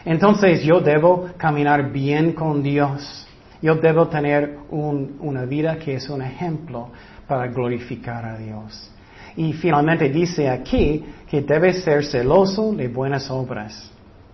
Entonces 0.04 0.62
yo 0.64 0.82
debo 0.82 1.30
caminar 1.38 1.90
bien 1.92 2.34
con 2.34 2.62
Dios. 2.62 3.26
Yo 3.64 3.76
debo 3.76 4.10
tener 4.10 4.58
una 4.72 5.46
vida 5.46 5.78
que 5.78 5.96
es 5.96 6.10
un 6.10 6.22
ejemplo 6.22 6.90
para 7.26 7.48
glorificar 7.48 8.26
a 8.26 8.38
Dios. 8.38 8.92
Y 9.38 9.54
finalmente 9.54 10.10
dice 10.10 10.50
aquí 10.50 11.02
que 11.30 11.42
debe 11.42 11.72
ser 11.72 12.04
celoso 12.04 12.74
de 12.74 12.90
buenas 12.90 13.32
obras. 13.32 13.90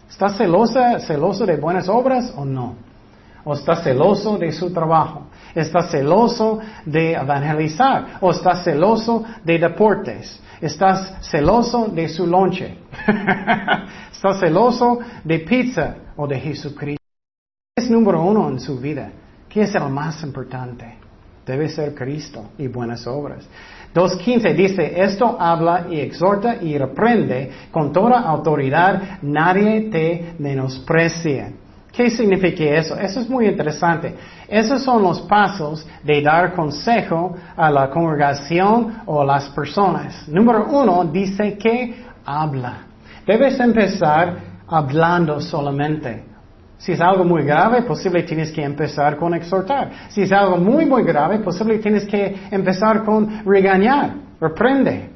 ¿Está 0.10 0.30
celosa, 0.30 1.00
celoso 1.00 1.46
de 1.46 1.58
buenas 1.58 1.88
obras 1.88 2.34
o 2.36 2.44
no? 2.44 2.74
¿O 3.44 3.54
está 3.54 3.76
celoso 3.84 4.36
de 4.40 4.52
su 4.52 4.74
trabajo? 4.74 5.28
¿Está 5.54 5.84
celoso 5.84 6.58
de 6.84 7.14
evangelizar? 7.14 8.18
¿O 8.22 8.32
está 8.32 8.56
celoso 8.56 9.24
de 9.44 9.60
deportes? 9.60 10.42
¿Estás 10.60 11.30
celoso 11.30 11.86
de 11.86 12.10
su 12.10 12.26
lonche? 12.26 12.80
¿Está 14.12 14.34
celoso 14.40 14.98
de 15.24 15.40
pizza 15.40 15.96
o 16.18 16.26
de 16.26 16.40
Jesucristo? 16.40 16.99
Es 17.80 17.90
número 17.90 18.22
uno 18.22 18.48
en 18.50 18.60
su 18.60 18.78
vida? 18.80 19.12
¿Qué 19.50 19.62
es 19.62 19.74
el 19.74 19.90
más 19.90 20.22
importante? 20.24 20.86
Debe 21.46 21.68
ser 21.70 21.96
Cristo 21.96 22.52
y 22.58 22.68
buenas 22.68 23.08
obras. 23.08 23.48
2.15 23.94 24.54
dice, 24.54 25.02
esto 25.02 25.36
habla 25.40 25.88
y 25.90 26.00
exhorta 26.00 26.58
y 26.62 26.78
reprende 26.78 27.52
con 27.72 27.92
toda 27.92 28.20
autoridad, 28.20 29.20
nadie 29.24 29.90
te 29.90 30.36
menosprecie. 30.38 31.54
¿Qué 31.92 32.12
significa 32.12 32.64
eso? 32.66 32.96
Eso 33.00 33.22
es 33.22 33.28
muy 33.28 33.48
interesante. 33.48 34.14
Esos 34.48 34.84
son 34.84 35.02
los 35.02 35.22
pasos 35.22 35.88
de 36.04 36.22
dar 36.22 36.54
consejo 36.54 37.36
a 37.58 37.72
la 37.72 37.90
congregación 37.90 39.02
o 39.08 39.22
a 39.22 39.26
las 39.26 39.50
personas. 39.50 40.28
Número 40.28 40.68
uno 40.70 41.04
dice 41.06 41.58
que 41.58 42.06
habla. 42.24 42.84
Debes 43.26 43.60
empezar 43.60 44.38
hablando 44.68 45.42
solamente. 45.42 46.29
Si 46.80 46.94
es 46.94 47.02
algo 47.02 47.26
muy 47.26 47.44
grave, 47.44 47.82
posible 47.82 48.24
tienes 48.24 48.52
que 48.54 48.64
empezar 48.64 49.18
con 49.18 49.34
exhortar. 49.34 49.92
Si 50.10 50.22
es 50.22 50.32
algo 50.32 50.56
muy, 50.56 50.86
muy 50.86 51.04
grave, 51.04 51.40
posible 51.40 51.78
tienes 51.80 52.06
que 52.06 52.48
empezar 52.50 53.04
con 53.04 53.44
regañar, 53.46 54.14
reprende. 54.40 55.10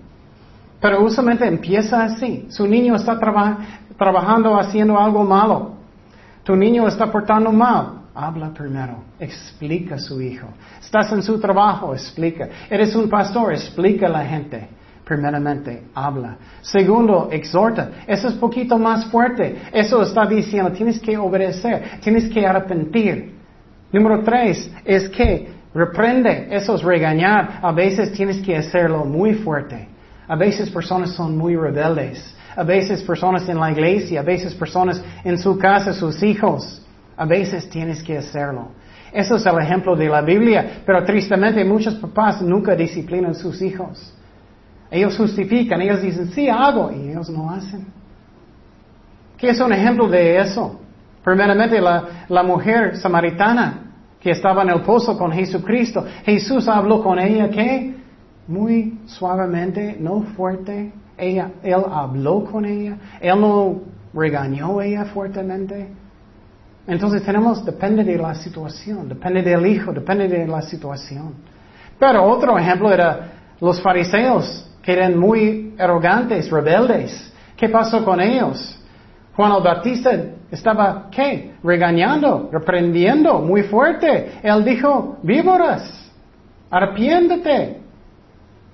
Pero 0.81 1.01
usualmente 1.01 1.47
empieza 1.47 2.03
así. 2.03 2.47
Su 2.49 2.67
niño 2.67 2.95
está 2.95 3.17
trabajando 3.17 4.59
haciendo 4.59 4.99
algo 4.99 5.23
malo. 5.23 5.75
Tu 6.43 6.53
niño 6.53 6.85
está 6.85 7.09
portando 7.09 7.49
mal. 7.53 8.01
Habla 8.13 8.53
primero, 8.53 8.97
explica 9.17 9.95
a 9.95 9.99
su 9.99 10.21
hijo. 10.21 10.47
Estás 10.81 11.13
en 11.13 11.23
su 11.23 11.39
trabajo, 11.39 11.93
explica. 11.93 12.49
Eres 12.69 12.93
un 12.93 13.09
pastor, 13.09 13.53
explica 13.53 14.07
a 14.07 14.09
la 14.09 14.25
gente 14.25 14.67
primeramente 15.03 15.83
habla. 15.93 16.37
Segundo, 16.61 17.29
exhorta. 17.31 17.89
Eso 18.07 18.27
es 18.29 18.35
poquito 18.35 18.77
más 18.77 19.05
fuerte. 19.05 19.55
Eso 19.71 20.01
está 20.01 20.25
diciendo, 20.25 20.71
tienes 20.71 20.99
que 20.99 21.17
obedecer, 21.17 21.99
tienes 22.01 22.29
que 22.29 22.45
arrepentir. 22.45 23.33
Número 23.91 24.23
tres, 24.23 24.71
es 24.85 25.09
que 25.09 25.49
reprende. 25.73 26.47
Eso 26.51 26.75
es 26.75 26.83
regañar. 26.83 27.59
A 27.61 27.71
veces 27.71 28.11
tienes 28.13 28.41
que 28.41 28.55
hacerlo 28.55 29.05
muy 29.05 29.33
fuerte. 29.33 29.87
A 30.27 30.35
veces 30.35 30.69
personas 30.69 31.11
son 31.11 31.37
muy 31.37 31.55
rebeldes. 31.55 32.35
A 32.55 32.63
veces 32.63 33.01
personas 33.01 33.47
en 33.49 33.59
la 33.59 33.71
iglesia, 33.71 34.21
a 34.21 34.23
veces 34.23 34.53
personas 34.53 35.03
en 35.23 35.37
su 35.37 35.57
casa, 35.57 35.93
sus 35.93 36.21
hijos. 36.23 36.85
A 37.17 37.25
veces 37.25 37.69
tienes 37.69 38.01
que 38.01 38.17
hacerlo. 38.17 38.69
Eso 39.11 39.35
es 39.35 39.45
el 39.45 39.59
ejemplo 39.59 39.95
de 39.95 40.07
la 40.07 40.21
Biblia, 40.21 40.81
pero 40.85 41.03
tristemente 41.03 41.63
muchos 41.63 41.93
papás 41.95 42.41
nunca 42.41 42.75
disciplinan 42.75 43.31
a 43.31 43.33
sus 43.35 43.61
hijos. 43.61 44.11
Ellos 44.93 45.17
justifican, 45.17 45.81
ellos 45.81 46.03
dicen, 46.03 46.29
sí, 46.33 46.47
hago, 46.47 46.91
y 46.91 47.09
ellos 47.09 47.27
no 47.27 47.49
hacen. 47.49 47.83
¿Qué 49.35 49.49
es 49.49 49.59
un 49.59 49.73
ejemplo 49.73 50.07
de 50.07 50.37
eso? 50.39 50.79
Primeramente, 51.23 51.81
la, 51.81 52.43
mujer 52.43 52.97
samaritana 52.97 53.91
que 54.19 54.29
estaba 54.29 54.61
en 54.61 54.69
el 54.69 54.81
pozo 54.81 55.17
con 55.17 55.31
Jesucristo. 55.31 56.05
Jesús 56.23 56.67
habló 56.67 57.01
con 57.01 57.17
ella, 57.17 57.49
¿qué? 57.49 57.95
Muy 58.47 58.99
suavemente, 59.07 59.97
no 59.99 60.21
fuerte. 60.35 60.93
Ella, 61.17 61.49
él 61.63 61.83
habló 61.91 62.43
con 62.43 62.63
ella. 62.63 62.95
Él 63.19 63.41
no 63.41 63.81
regañó 64.13 64.77
a 64.77 64.85
ella 64.85 65.05
fuertemente. 65.05 65.89
Entonces 66.85 67.23
tenemos, 67.23 67.65
depende 67.65 68.03
de 68.03 68.17
la 68.19 68.35
situación, 68.35 69.09
depende 69.09 69.41
del 69.41 69.65
hijo, 69.65 69.91
depende 69.91 70.27
de 70.27 70.45
la 70.45 70.61
situación. 70.61 71.33
Pero 71.97 72.23
otro 72.25 72.59
ejemplo 72.59 72.93
era 72.93 73.31
los 73.59 73.81
fariseos 73.81 74.69
que 74.83 74.91
eran 74.91 75.17
muy 75.17 75.73
arrogantes, 75.79 76.51
rebeldes. 76.51 77.33
¿Qué 77.55 77.69
pasó 77.69 78.03
con 78.03 78.19
ellos? 78.19 78.77
Juan 79.35 79.53
el 79.53 79.63
Bautista 79.63 80.11
estaba, 80.51 81.07
¿qué? 81.09 81.53
Regañando, 81.63 82.49
reprendiendo 82.51 83.39
muy 83.39 83.63
fuerte. 83.63 84.33
Él 84.43 84.63
dijo, 84.63 85.17
víboras, 85.23 86.11
arrepiéntete. 86.69 87.81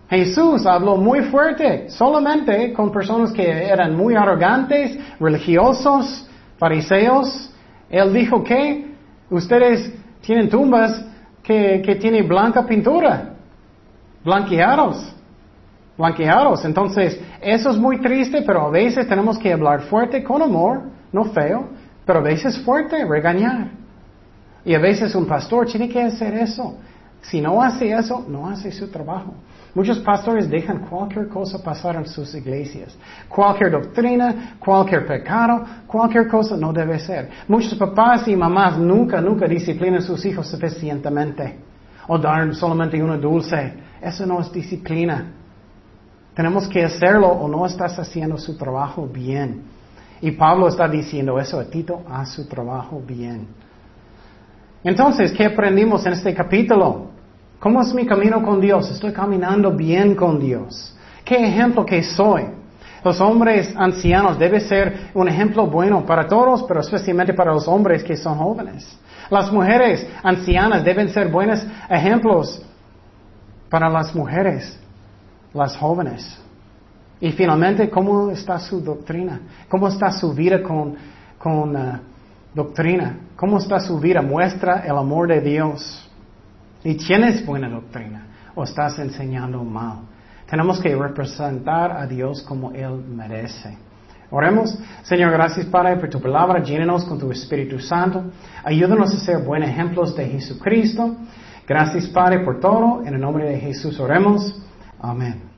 Jesús 0.10 0.66
habló 0.66 0.98
muy 0.98 1.22
fuerte, 1.22 1.88
solamente 1.92 2.74
con 2.74 2.92
personas 2.92 3.32
que 3.32 3.48
eran 3.48 3.96
muy 3.96 4.16
arrogantes, 4.16 4.98
religiosos, 5.20 6.28
fariseos. 6.58 7.54
Él 7.88 8.12
dijo 8.12 8.44
que 8.44 8.88
ustedes 9.30 9.94
tienen 10.22 10.50
tumbas 10.50 11.06
que 11.44 11.98
tienen 12.00 12.28
blanca 12.28 12.66
pintura, 12.66 13.34
blanqueados 14.24 15.16
blanqueados. 16.00 16.64
Entonces, 16.64 17.20
eso 17.42 17.70
es 17.70 17.78
muy 17.78 18.00
triste, 18.00 18.42
pero 18.44 18.62
a 18.62 18.70
veces 18.70 19.08
tenemos 19.08 19.38
que 19.38 19.52
hablar 19.52 19.82
fuerte 19.82 20.24
con 20.24 20.42
amor, 20.42 20.84
no 21.12 21.26
feo, 21.26 21.68
pero 22.06 22.20
a 22.20 22.24
veces 22.24 22.58
fuerte, 22.60 23.06
regañar. 23.06 23.72
Y 24.64 24.74
a 24.74 24.80
veces 24.80 25.14
un 25.14 25.26
pastor 25.26 25.68
tiene 25.68 25.90
que 25.90 26.02
hacer 26.02 26.34
eso. 26.36 26.78
Si 27.22 27.42
no 27.42 27.62
hace 27.62 27.92
eso, 27.92 28.26
no 28.30 28.48
hace 28.48 28.72
su 28.72 28.88
trabajo. 28.90 29.34
Muchos 29.76 30.00
pastores 30.00 30.50
dejan 30.50 30.88
cualquier 30.88 31.28
cosa 31.28 31.62
pasar 31.62 31.98
en 31.98 32.08
sus 32.08 32.34
iglesias. 32.34 32.98
Cualquier 33.28 33.72
doctrina, 33.72 34.56
cualquier 34.58 35.06
pecado, 35.06 35.66
cualquier 35.86 36.30
cosa 36.30 36.56
no 36.56 36.72
debe 36.72 36.98
ser. 37.00 37.30
Muchos 37.48 37.76
papás 37.76 38.26
y 38.30 38.38
mamás 38.38 38.78
nunca, 38.78 39.20
nunca 39.20 39.48
disciplinan 39.48 40.00
a 40.00 40.02
sus 40.02 40.26
hijos 40.26 40.48
suficientemente. 40.48 41.60
O 42.08 42.18
dar 42.18 42.56
solamente 42.56 43.04
una 43.04 43.18
dulce. 43.18 43.74
Eso 44.02 44.26
no 44.26 44.40
es 44.40 44.52
disciplina. 44.52 45.39
Tenemos 46.40 46.70
que 46.70 46.86
hacerlo 46.86 47.28
o 47.28 47.50
no 47.50 47.66
estás 47.66 48.00
haciendo 48.00 48.38
su 48.38 48.56
trabajo 48.56 49.06
bien. 49.06 49.62
Y 50.22 50.32
Pablo 50.32 50.70
está 50.70 50.88
diciendo 50.88 51.38
eso 51.38 51.60
a 51.60 51.66
Tito, 51.66 52.02
haz 52.10 52.30
su 52.32 52.48
trabajo 52.48 53.02
bien. 53.06 53.46
Entonces, 54.82 55.34
¿qué 55.34 55.48
aprendimos 55.48 56.06
en 56.06 56.14
este 56.14 56.34
capítulo? 56.34 57.08
¿Cómo 57.60 57.82
es 57.82 57.94
mi 57.94 58.06
camino 58.06 58.42
con 58.42 58.62
Dios? 58.62 58.90
Estoy 58.90 59.12
caminando 59.12 59.74
bien 59.74 60.16
con 60.16 60.40
Dios. 60.40 60.96
¿Qué 61.26 61.46
ejemplo 61.46 61.86
que 61.86 62.02
soy? 62.04 62.46
Los 63.04 63.20
hombres 63.20 63.74
ancianos 63.76 64.40
deben 64.40 64.62
ser 64.62 65.10
un 65.14 65.28
ejemplo 65.28 65.68
bueno 65.68 66.06
para 66.06 66.26
todos, 66.26 66.64
pero 66.64 66.80
especialmente 66.80 67.34
para 67.34 67.52
los 67.52 67.68
hombres 67.68 68.02
que 68.02 68.16
son 68.16 68.38
jóvenes. 68.38 68.98
Las 69.30 69.52
mujeres 69.52 70.08
ancianas 70.24 70.86
deben 70.86 71.10
ser 71.10 71.28
buenos 71.28 71.62
ejemplos 71.90 72.62
para 73.70 73.90
las 73.90 74.16
mujeres, 74.16 74.79
las 75.54 75.76
jóvenes. 75.78 76.40
Y 77.22 77.32
finalmente, 77.32 77.90
¿cómo 77.90 78.32
está 78.32 78.60
su 78.60 78.80
doctrina? 78.82 79.42
¿Cómo 79.68 79.88
está 79.88 80.12
su 80.12 80.34
vida 80.34 80.64
con, 80.64 80.96
con 81.38 81.76
uh, 81.76 82.00
doctrina? 82.54 83.18
¿Cómo 83.36 83.58
está 83.58 83.80
su 83.80 84.00
vida? 84.00 84.22
Muestra 84.22 84.84
el 84.86 84.98
amor 84.98 85.28
de 85.28 85.42
Dios. 85.42 86.10
¿Y 86.84 86.96
tienes 86.96 87.46
buena 87.46 87.70
doctrina? 87.70 88.26
¿O 88.56 88.64
estás 88.64 89.00
enseñando 89.00 89.64
mal? 89.64 90.00
Tenemos 90.50 90.80
que 90.80 90.96
representar 90.96 91.92
a 91.92 92.08
Dios 92.08 92.42
como 92.42 92.72
Él 92.72 93.04
merece. 93.08 93.78
Oremos. 94.32 94.78
Señor, 95.04 95.32
gracias 95.32 95.66
Padre 95.66 95.98
por 95.98 96.10
tu 96.10 96.22
palabra. 96.22 96.64
Llénenos 96.64 97.04
con 97.04 97.20
tu 97.20 97.32
Espíritu 97.32 97.80
Santo. 97.80 98.32
Ayúdanos 98.64 99.14
a 99.14 99.20
ser 99.20 99.40
buenos 99.40 99.70
ejemplos 99.70 100.16
de 100.16 100.26
Jesucristo. 100.28 101.18
Gracias 101.68 102.08
Padre 102.08 102.40
por 102.40 102.60
todo. 102.60 103.04
En 103.04 103.16
el 103.16 103.20
nombre 103.20 103.50
de 103.50 103.60
Jesús 103.60 104.00
oremos. 104.00 104.56
Amén. 105.00 105.49